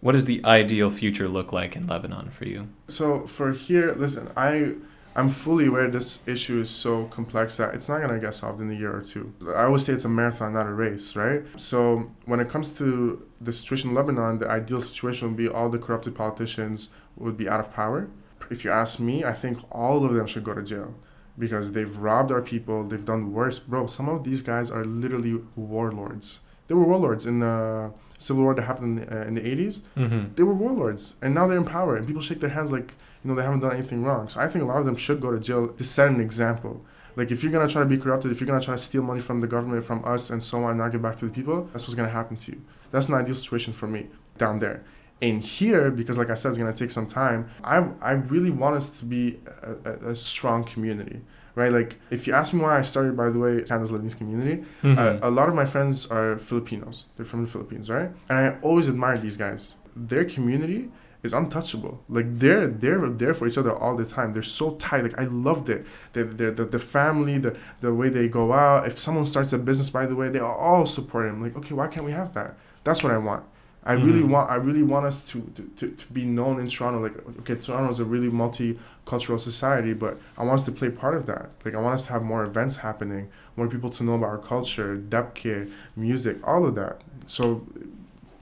What 0.00 0.12
does 0.12 0.26
the 0.26 0.42
ideal 0.44 0.90
future 0.90 1.28
look 1.28 1.52
like 1.52 1.74
in 1.74 1.88
Lebanon 1.88 2.30
for 2.30 2.44
you? 2.44 2.68
So 2.86 3.26
for 3.26 3.52
here, 3.52 3.92
listen, 3.92 4.30
I 4.36 4.74
I'm 5.14 5.28
fully 5.28 5.66
aware 5.66 5.88
this 5.88 6.26
issue 6.26 6.60
is 6.60 6.70
so 6.70 7.04
complex 7.06 7.58
that 7.58 7.74
it's 7.74 7.88
not 7.88 8.00
gonna 8.00 8.18
get 8.18 8.34
solved 8.34 8.60
in 8.60 8.70
a 8.70 8.74
year 8.74 8.96
or 8.96 9.02
two. 9.02 9.34
I 9.48 9.64
always 9.64 9.84
say 9.84 9.92
it's 9.92 10.06
a 10.06 10.08
marathon, 10.08 10.54
not 10.54 10.66
a 10.66 10.72
race, 10.72 11.14
right? 11.16 11.42
So 11.56 12.10
when 12.24 12.40
it 12.40 12.48
comes 12.48 12.72
to 12.74 13.26
the 13.40 13.52
situation 13.52 13.90
in 13.90 13.96
Lebanon, 13.96 14.38
the 14.38 14.48
ideal 14.48 14.80
situation 14.80 15.28
would 15.28 15.36
be 15.36 15.48
all 15.48 15.68
the 15.68 15.78
corrupted 15.78 16.14
politicians 16.14 16.90
would 17.16 17.36
be 17.36 17.48
out 17.48 17.60
of 17.60 17.72
power. 17.74 18.08
If 18.50 18.64
you 18.64 18.70
ask 18.70 19.00
me, 19.00 19.24
I 19.24 19.32
think 19.32 19.58
all 19.70 20.04
of 20.04 20.14
them 20.14 20.26
should 20.26 20.44
go 20.44 20.54
to 20.54 20.62
jail 20.62 20.94
because 21.38 21.72
they've 21.72 21.96
robbed 21.96 22.30
our 22.30 22.42
people. 22.42 22.84
They've 22.84 23.04
done 23.04 23.32
worse, 23.32 23.58
bro. 23.58 23.86
Some 23.86 24.08
of 24.08 24.24
these 24.24 24.42
guys 24.42 24.70
are 24.70 24.84
literally 24.84 25.40
warlords. 25.56 26.40
They 26.68 26.74
were 26.74 26.84
warlords 26.84 27.26
in 27.26 27.40
the 27.40 27.92
civil 28.22 28.44
war 28.44 28.54
that 28.54 28.62
happened 28.62 29.00
in 29.00 29.06
the, 29.06 29.20
uh, 29.20 29.24
in 29.26 29.34
the 29.34 29.40
80s. 29.40 29.80
Mm-hmm. 29.96 30.34
They 30.34 30.42
were 30.42 30.54
warlords, 30.54 31.16
and 31.20 31.34
now 31.34 31.46
they're 31.46 31.58
in 31.58 31.64
power, 31.64 31.96
and 31.96 32.06
people 32.06 32.22
shake 32.22 32.40
their 32.40 32.50
hands 32.50 32.72
like 32.72 32.94
you 33.22 33.28
know 33.28 33.34
they 33.34 33.42
haven't 33.42 33.60
done 33.60 33.72
anything 33.72 34.02
wrong. 34.02 34.28
So 34.28 34.40
I 34.40 34.48
think 34.48 34.64
a 34.64 34.66
lot 34.66 34.78
of 34.78 34.86
them 34.86 34.96
should 34.96 35.20
go 35.20 35.30
to 35.30 35.38
jail 35.38 35.68
to 35.68 35.84
set 35.84 36.08
an 36.08 36.20
example. 36.20 36.84
Like 37.14 37.30
if 37.30 37.42
you're 37.42 37.52
gonna 37.52 37.68
try 37.68 37.82
to 37.82 37.88
be 37.88 37.98
corrupted, 37.98 38.30
if 38.30 38.40
you're 38.40 38.46
gonna 38.46 38.62
try 38.62 38.74
to 38.74 38.84
steal 38.88 39.02
money 39.02 39.20
from 39.20 39.40
the 39.40 39.46
government, 39.46 39.84
from 39.84 40.04
us, 40.04 40.30
and 40.30 40.42
so 40.42 40.64
on, 40.64 40.70
and 40.70 40.78
not 40.78 40.92
give 40.92 41.02
back 41.02 41.16
to 41.16 41.26
the 41.26 41.32
people, 41.32 41.68
that's 41.72 41.84
what's 41.84 41.94
gonna 41.94 42.08
happen 42.08 42.36
to 42.36 42.52
you. 42.52 42.62
That's 42.90 43.08
an 43.08 43.14
ideal 43.14 43.34
situation 43.34 43.72
for 43.72 43.86
me 43.86 44.08
down 44.38 44.58
there. 44.60 44.84
In 45.20 45.40
here, 45.40 45.90
because 45.90 46.18
like 46.18 46.30
I 46.30 46.34
said, 46.34 46.50
it's 46.50 46.58
gonna 46.58 46.72
take 46.72 46.90
some 46.90 47.06
time. 47.06 47.50
I 47.62 47.76
I 48.00 48.12
really 48.12 48.50
want 48.50 48.76
us 48.76 48.90
to 48.98 49.04
be 49.04 49.40
a, 49.62 49.90
a, 49.90 50.10
a 50.10 50.16
strong 50.16 50.64
community 50.64 51.20
right? 51.54 51.72
Like, 51.72 51.98
if 52.10 52.26
you 52.26 52.32
ask 52.32 52.52
me 52.52 52.60
why 52.60 52.78
I 52.78 52.82
started, 52.82 53.16
by 53.16 53.30
the 53.30 53.38
way, 53.38 53.62
Canada's 53.62 53.92
Lebanese 53.92 54.16
community, 54.16 54.64
mm-hmm. 54.82 54.98
uh, 54.98 55.18
a 55.22 55.30
lot 55.30 55.48
of 55.48 55.54
my 55.54 55.66
friends 55.66 56.06
are 56.06 56.38
Filipinos. 56.38 57.06
They're 57.16 57.26
from 57.26 57.42
the 57.42 57.50
Philippines, 57.50 57.90
right? 57.90 58.10
And 58.28 58.38
I 58.38 58.58
always 58.62 58.88
admired 58.88 59.22
these 59.22 59.36
guys. 59.36 59.76
Their 59.94 60.24
community 60.24 60.90
is 61.22 61.32
untouchable. 61.32 62.02
Like 62.08 62.38
they're 62.38 62.66
they're 62.66 63.08
there 63.08 63.34
for 63.34 63.46
each 63.46 63.56
other 63.56 63.72
all 63.72 63.96
the 63.96 64.04
time. 64.04 64.32
They're 64.32 64.42
so 64.42 64.74
tight. 64.76 65.02
Like 65.02 65.18
I 65.18 65.24
loved 65.24 65.68
it. 65.68 65.86
The 66.14 66.24
the 66.24 66.50
the, 66.50 66.64
the 66.64 66.78
family, 66.78 67.38
the 67.38 67.56
the 67.80 67.94
way 67.94 68.08
they 68.08 68.28
go 68.28 68.52
out. 68.52 68.86
If 68.86 68.98
someone 68.98 69.26
starts 69.26 69.52
a 69.52 69.58
business, 69.58 69.90
by 69.90 70.06
the 70.06 70.16
way, 70.16 70.28
they 70.28 70.40
all 70.40 70.86
support 70.86 71.26
him. 71.28 71.42
Like 71.42 71.56
okay, 71.56 71.74
why 71.74 71.88
can't 71.88 72.04
we 72.04 72.12
have 72.12 72.34
that? 72.34 72.56
That's 72.84 73.02
what 73.02 73.12
I 73.12 73.18
want. 73.18 73.44
I 73.84 73.94
mm-hmm. 73.94 74.06
really 74.06 74.22
want 74.22 74.50
I 74.50 74.56
really 74.56 74.82
want 74.82 75.06
us 75.06 75.28
to, 75.30 75.40
to, 75.54 75.62
to, 75.76 75.90
to 75.90 76.12
be 76.12 76.24
known 76.24 76.60
in 76.60 76.68
Toronto. 76.68 77.00
Like 77.02 77.16
okay, 77.40 77.56
Toronto 77.56 77.90
is 77.90 78.00
a 78.00 78.04
really 78.04 78.28
multicultural 78.28 79.40
society, 79.40 79.92
but 79.92 80.18
I 80.38 80.44
want 80.44 80.60
us 80.60 80.64
to 80.66 80.72
play 80.72 80.90
part 80.90 81.16
of 81.16 81.26
that. 81.26 81.50
Like 81.64 81.74
I 81.74 81.80
want 81.80 81.94
us 81.94 82.06
to 82.06 82.12
have 82.12 82.22
more 82.22 82.44
events 82.44 82.76
happening, 82.76 83.28
more 83.56 83.68
people 83.68 83.90
to 83.90 84.04
know 84.04 84.14
about 84.14 84.26
our 84.26 84.38
culture, 84.38 84.96
dabke, 84.96 85.70
music, 85.96 86.36
all 86.46 86.66
of 86.66 86.74
that. 86.76 87.00
So 87.26 87.66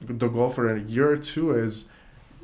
the 0.01 0.27
goal 0.27 0.49
for 0.49 0.75
a 0.75 0.79
year 0.81 1.11
or 1.11 1.17
two 1.17 1.51
is 1.51 1.87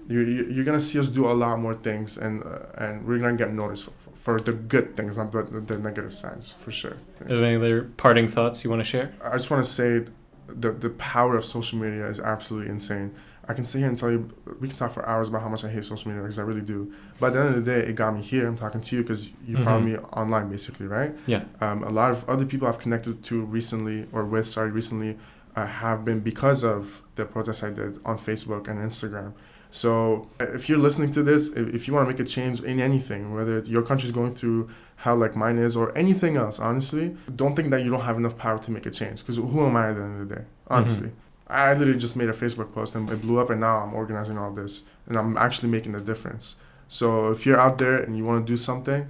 you're, 0.10 0.24
you're 0.24 0.64
gonna 0.66 0.80
see 0.80 1.00
us 1.00 1.10
do 1.10 1.28
a 1.28 1.34
lot 1.34 1.60
more 1.60 1.74
things 1.74 2.18
and 2.18 2.44
uh, 2.44 2.60
and 2.76 3.06
we're 3.06 3.20
gonna 3.20 3.36
get 3.36 3.52
noticed 3.52 3.86
for, 3.86 4.12
for 4.12 4.40
the 4.40 4.54
good 4.54 4.96
things 4.96 5.18
not 5.18 5.32
the, 5.32 5.42
the 5.42 5.78
negative 5.78 6.14
sides 6.14 6.54
for 6.54 6.72
sure 6.72 6.98
any 7.28 7.56
other 7.56 7.84
parting 7.98 8.28
thoughts 8.28 8.64
you 8.64 8.70
want 8.70 8.80
to 8.80 8.86
share 8.86 9.14
i 9.24 9.32
just 9.34 9.52
want 9.52 9.64
to 9.64 9.70
say 9.70 10.06
the 10.48 10.72
the 10.72 10.90
power 10.92 11.36
of 11.36 11.46
social 11.46 11.80
media 11.80 12.08
is 12.08 12.20
absolutely 12.20 12.70
insane. 12.72 13.14
I 13.50 13.54
can 13.54 13.64
sit 13.64 13.80
here 13.80 13.88
and 13.88 13.98
tell 13.98 14.12
you 14.12 14.30
we 14.60 14.68
can 14.68 14.76
talk 14.76 14.92
for 14.92 15.08
hours 15.08 15.30
about 15.30 15.42
how 15.42 15.48
much 15.48 15.64
i 15.64 15.70
hate 15.70 15.86
social 15.86 16.10
media 16.10 16.22
because 16.22 16.40
i 16.40 16.42
really 16.42 16.62
do. 16.62 16.94
But 17.20 17.28
at 17.28 17.34
the 17.34 17.40
end 17.40 17.50
of 17.50 17.66
the 17.66 17.72
day 17.72 17.88
it 17.88 17.94
got 17.94 18.14
me 18.14 18.22
here 18.22 18.48
i'm 18.48 18.58
talking 18.58 18.82
to 18.82 18.96
you 18.96 19.04
because 19.04 19.30
you 19.46 19.56
mm-hmm. 19.56 19.64
found 19.64 19.86
me 19.86 19.98
online 19.98 20.50
basically 20.50 20.88
right? 20.88 21.16
Yeah. 21.26 21.44
Um, 21.62 21.84
a 21.84 21.90
lot 21.90 22.12
of 22.12 22.28
other 22.30 22.46
people 22.46 22.68
i've 22.68 22.80
connected 22.80 23.24
to 23.24 23.46
recently 23.46 24.08
or 24.12 24.26
with 24.26 24.48
sorry 24.48 24.72
recently 24.72 25.18
uh, 25.56 25.66
have 25.66 26.04
been 26.04 26.20
because 26.20 26.64
of 26.64 27.04
the 27.16 27.26
protests 27.26 27.64
i 27.64 27.70
did 27.70 28.00
on 28.06 28.18
facebook 28.18 28.68
and 28.68 28.80
instagram 28.80 29.34
so 29.72 30.30
if 30.40 30.70
you're 30.70 30.78
listening 30.78 31.12
to 31.12 31.24
this, 31.24 31.50
if 31.54 31.88
you 31.88 31.94
want 31.94 32.08
to 32.08 32.12
make 32.12 32.20
a 32.20 32.24
change 32.24 32.62
in 32.62 32.80
anything, 32.80 33.34
whether 33.34 33.60
your 33.60 33.82
country's 33.82 34.12
going 34.12 34.36
through 34.36 34.70
how 34.98 35.16
like 35.16 35.36
mine 35.36 35.58
is 35.58 35.76
or 35.76 35.96
anything 35.98 36.38
else, 36.38 36.60
honestly, 36.60 37.16
don't 37.36 37.56
think 37.56 37.70
that 37.72 37.84
you 37.84 37.92
don't 37.92 38.02
have 38.02 38.18
enough 38.18 38.38
power 38.38 38.58
to 38.60 38.72
make 38.72 38.86
a 38.86 38.92
change. 38.92 39.20
Because 39.20 39.38
who 39.38 39.66
am 39.66 39.76
I 39.76 39.90
at 39.90 39.96
the 39.96 40.02
end 40.02 40.22
of 40.22 40.30
the 40.30 40.36
day? 40.36 40.42
Honestly. 40.68 41.10
Mm-hmm. 41.10 41.20
I 41.50 41.74
literally 41.74 41.98
just 41.98 42.18
made 42.18 42.28
a 42.28 42.34
Facebook 42.34 42.74
post 42.74 42.94
and 42.96 43.10
it 43.10 43.22
blew 43.22 43.40
up, 43.40 43.50
and 43.50 43.62
now 43.62 43.78
I'm 43.78 43.94
organizing 43.94 44.38
all 44.38 44.52
this 44.52 44.84
and 45.06 45.16
I'm 45.18 45.38
actually 45.38 45.70
making 45.70 45.96
a 45.96 46.02
difference. 46.02 46.60
So 46.90 47.32
if 47.32 47.46
you're 47.46 47.60
out 47.60 47.78
there 47.78 47.98
and 47.98 48.18
you 48.18 48.26
want 48.26 48.46
to 48.46 48.52
do 48.52 48.58
something, 48.58 49.08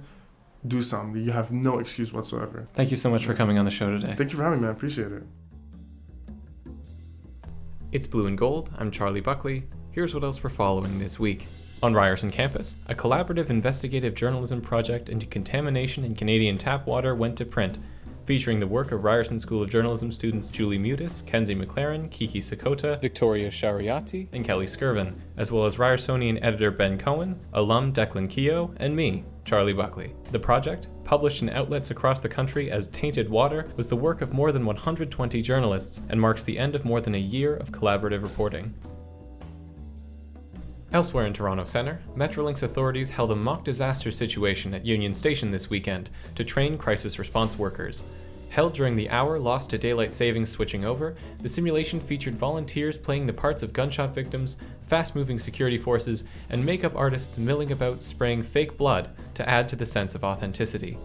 do 0.66 0.82
something. 0.82 1.20
You 1.20 1.32
have 1.32 1.50
no 1.50 1.78
excuse 1.78 2.12
whatsoever. 2.12 2.68
Thank 2.74 2.90
you 2.90 2.96
so 2.96 3.10
much 3.10 3.24
for 3.26 3.34
coming 3.34 3.58
on 3.58 3.64
the 3.64 3.70
show 3.70 3.90
today. 3.90 4.14
Thank 4.16 4.30
you 4.30 4.36
for 4.36 4.44
having 4.44 4.60
me. 4.60 4.68
I 4.68 4.70
appreciate 4.70 5.12
it. 5.12 5.22
It's 7.90 8.06
Blue 8.06 8.26
and 8.26 8.36
Gold. 8.36 8.70
I'm 8.76 8.90
Charlie 8.90 9.20
Buckley. 9.20 9.64
Here's 9.98 10.14
what 10.14 10.22
else 10.22 10.44
we're 10.44 10.50
following 10.50 10.96
this 11.00 11.18
week. 11.18 11.48
On 11.82 11.92
Ryerson 11.92 12.30
campus, 12.30 12.76
a 12.86 12.94
collaborative 12.94 13.50
investigative 13.50 14.14
journalism 14.14 14.60
project 14.60 15.08
into 15.08 15.26
contamination 15.26 16.04
in 16.04 16.14
Canadian 16.14 16.56
tap 16.56 16.86
water 16.86 17.16
went 17.16 17.36
to 17.38 17.44
print, 17.44 17.80
featuring 18.24 18.60
the 18.60 18.66
work 18.68 18.92
of 18.92 19.02
Ryerson 19.02 19.40
School 19.40 19.60
of 19.60 19.70
Journalism 19.70 20.12
students 20.12 20.50
Julie 20.50 20.78
Mutis, 20.78 21.26
Kenzie 21.26 21.56
McLaren, 21.56 22.08
Kiki 22.12 22.40
Sakota, 22.40 23.00
Victoria 23.00 23.50
Shariati, 23.50 24.28
and 24.32 24.44
Kelly 24.44 24.66
Skirvin, 24.66 25.16
as 25.36 25.50
well 25.50 25.66
as 25.66 25.78
Ryersonian 25.78 26.38
editor 26.42 26.70
Ben 26.70 26.96
Cohen, 26.96 27.36
alum 27.54 27.92
Declan 27.92 28.30
Keogh, 28.30 28.72
and 28.76 28.94
me, 28.94 29.24
Charlie 29.44 29.72
Buckley. 29.72 30.14
The 30.30 30.38
project, 30.38 30.86
published 31.02 31.42
in 31.42 31.48
outlets 31.48 31.90
across 31.90 32.20
the 32.20 32.28
country 32.28 32.70
as 32.70 32.86
Tainted 32.86 33.28
Water, 33.28 33.66
was 33.76 33.88
the 33.88 33.96
work 33.96 34.22
of 34.22 34.32
more 34.32 34.52
than 34.52 34.64
120 34.64 35.42
journalists 35.42 36.02
and 36.08 36.20
marks 36.20 36.44
the 36.44 36.56
end 36.56 36.76
of 36.76 36.84
more 36.84 37.00
than 37.00 37.16
a 37.16 37.18
year 37.18 37.56
of 37.56 37.72
collaborative 37.72 38.22
reporting. 38.22 38.72
Elsewhere 40.90 41.26
in 41.26 41.34
Toronto 41.34 41.64
Centre, 41.64 42.00
Metrolinx 42.16 42.62
authorities 42.62 43.10
held 43.10 43.30
a 43.30 43.36
mock 43.36 43.62
disaster 43.62 44.10
situation 44.10 44.72
at 44.72 44.86
Union 44.86 45.12
Station 45.12 45.50
this 45.50 45.68
weekend 45.68 46.08
to 46.34 46.44
train 46.44 46.78
crisis 46.78 47.18
response 47.18 47.58
workers. 47.58 48.04
Held 48.48 48.72
during 48.72 48.96
the 48.96 49.10
hour 49.10 49.38
lost 49.38 49.68
to 49.68 49.76
daylight 49.76 50.14
savings 50.14 50.48
switching 50.48 50.86
over, 50.86 51.14
the 51.42 51.48
simulation 51.48 52.00
featured 52.00 52.36
volunteers 52.36 52.96
playing 52.96 53.26
the 53.26 53.34
parts 53.34 53.62
of 53.62 53.74
gunshot 53.74 54.14
victims, 54.14 54.56
fast 54.86 55.14
moving 55.14 55.38
security 55.38 55.76
forces, 55.76 56.24
and 56.48 56.64
makeup 56.64 56.96
artists 56.96 57.36
milling 57.36 57.70
about 57.72 58.02
spraying 58.02 58.42
fake 58.42 58.78
blood 58.78 59.10
to 59.34 59.46
add 59.46 59.68
to 59.68 59.76
the 59.76 59.84
sense 59.84 60.14
of 60.14 60.24
authenticity. 60.24 60.96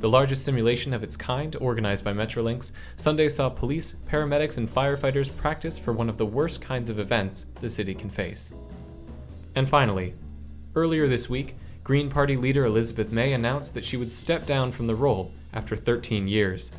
The 0.00 0.10
largest 0.10 0.44
simulation 0.44 0.92
of 0.92 1.02
its 1.02 1.16
kind, 1.16 1.56
organized 1.56 2.04
by 2.04 2.12
Metrolinx, 2.12 2.72
Sunday 2.96 3.30
saw 3.30 3.48
police, 3.48 3.94
paramedics, 4.10 4.58
and 4.58 4.68
firefighters 4.68 5.34
practice 5.38 5.78
for 5.78 5.94
one 5.94 6.10
of 6.10 6.18
the 6.18 6.26
worst 6.26 6.60
kinds 6.60 6.90
of 6.90 6.98
events 6.98 7.46
the 7.62 7.70
city 7.70 7.94
can 7.94 8.10
face. 8.10 8.52
And 9.54 9.68
finally, 9.68 10.14
earlier 10.74 11.06
this 11.06 11.28
week, 11.28 11.56
Green 11.84 12.08
Party 12.08 12.36
leader 12.36 12.64
Elizabeth 12.64 13.12
May 13.12 13.32
announced 13.32 13.74
that 13.74 13.84
she 13.84 13.96
would 13.96 14.10
step 14.10 14.46
down 14.46 14.72
from 14.72 14.86
the 14.86 14.94
role 14.94 15.32
after 15.52 15.76
13 15.76 16.26
years. 16.26 16.70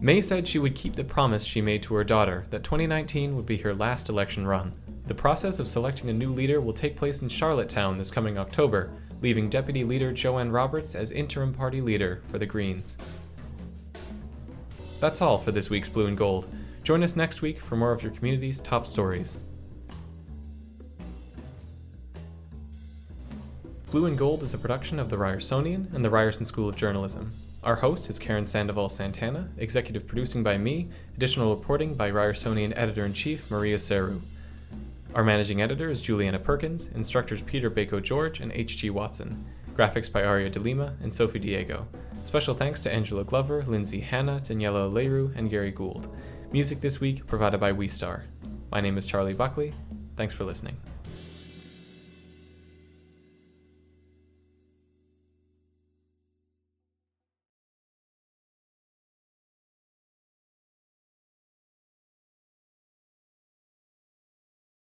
May 0.00 0.20
said 0.20 0.46
she 0.46 0.58
would 0.58 0.74
keep 0.74 0.94
the 0.94 1.04
promise 1.04 1.44
she 1.44 1.60
made 1.60 1.82
to 1.84 1.94
her 1.94 2.04
daughter 2.04 2.46
that 2.50 2.62
2019 2.64 3.34
would 3.34 3.46
be 3.46 3.56
her 3.58 3.74
last 3.74 4.08
election 4.08 4.46
run. 4.46 4.72
The 5.06 5.14
process 5.14 5.58
of 5.58 5.68
selecting 5.68 6.10
a 6.10 6.12
new 6.12 6.30
leader 6.30 6.60
will 6.60 6.72
take 6.72 6.96
place 6.96 7.22
in 7.22 7.28
Charlottetown 7.28 7.96
this 7.96 8.10
coming 8.10 8.38
October, 8.38 8.90
leaving 9.22 9.48
Deputy 9.48 9.84
Leader 9.84 10.12
Jo-Ann 10.12 10.50
Roberts 10.50 10.94
as 10.94 11.12
interim 11.12 11.52
party 11.52 11.80
leader 11.80 12.22
for 12.28 12.38
the 12.38 12.46
Greens. 12.46 12.96
That's 15.00 15.20
all 15.20 15.38
for 15.38 15.52
this 15.52 15.70
week's 15.70 15.88
Blue 15.88 16.06
and 16.06 16.16
Gold. 16.16 16.46
Join 16.82 17.02
us 17.02 17.16
next 17.16 17.42
week 17.42 17.60
for 17.60 17.76
more 17.76 17.92
of 17.92 18.02
your 18.02 18.12
community's 18.12 18.60
top 18.60 18.86
stories. 18.86 19.38
Blue 23.96 24.04
and 24.04 24.18
Gold 24.18 24.42
is 24.42 24.52
a 24.52 24.58
production 24.58 24.98
of 24.98 25.08
the 25.08 25.16
Ryersonian 25.16 25.90
and 25.94 26.04
the 26.04 26.10
Ryerson 26.10 26.44
School 26.44 26.68
of 26.68 26.76
Journalism. 26.76 27.32
Our 27.64 27.76
host 27.76 28.10
is 28.10 28.18
Karen 28.18 28.44
Sandoval 28.44 28.90
Santana, 28.90 29.48
executive 29.56 30.06
producing 30.06 30.42
by 30.42 30.58
me, 30.58 30.90
additional 31.16 31.56
reporting 31.56 31.94
by 31.94 32.10
Ryersonian 32.10 32.74
editor 32.76 33.06
in 33.06 33.14
chief 33.14 33.50
Maria 33.50 33.78
Seru. 33.78 34.20
Our 35.14 35.24
managing 35.24 35.62
editor 35.62 35.86
is 35.86 36.02
Juliana 36.02 36.38
Perkins, 36.38 36.88
instructors 36.88 37.40
Peter 37.40 37.70
Bakogeorge 37.70 38.40
and 38.40 38.52
H.G. 38.52 38.90
Watson, 38.90 39.46
graphics 39.74 40.12
by 40.12 40.22
Aria 40.22 40.50
de 40.50 40.60
Lima 40.60 40.94
and 41.02 41.10
Sophie 41.10 41.38
Diego. 41.38 41.88
Special 42.22 42.52
thanks 42.52 42.82
to 42.82 42.92
Angela 42.92 43.24
Glover, 43.24 43.62
Lindsay 43.62 44.00
Hanna, 44.00 44.40
Daniela 44.42 44.92
Leroux, 44.92 45.32
and 45.34 45.48
Gary 45.48 45.70
Gould. 45.70 46.14
Music 46.52 46.82
this 46.82 47.00
week 47.00 47.26
provided 47.26 47.60
by 47.60 47.72
We 47.72 47.88
Star. 47.88 48.24
My 48.70 48.82
name 48.82 48.98
is 48.98 49.06
Charlie 49.06 49.32
Buckley. 49.32 49.72
Thanks 50.16 50.34
for 50.34 50.44
listening. 50.44 50.76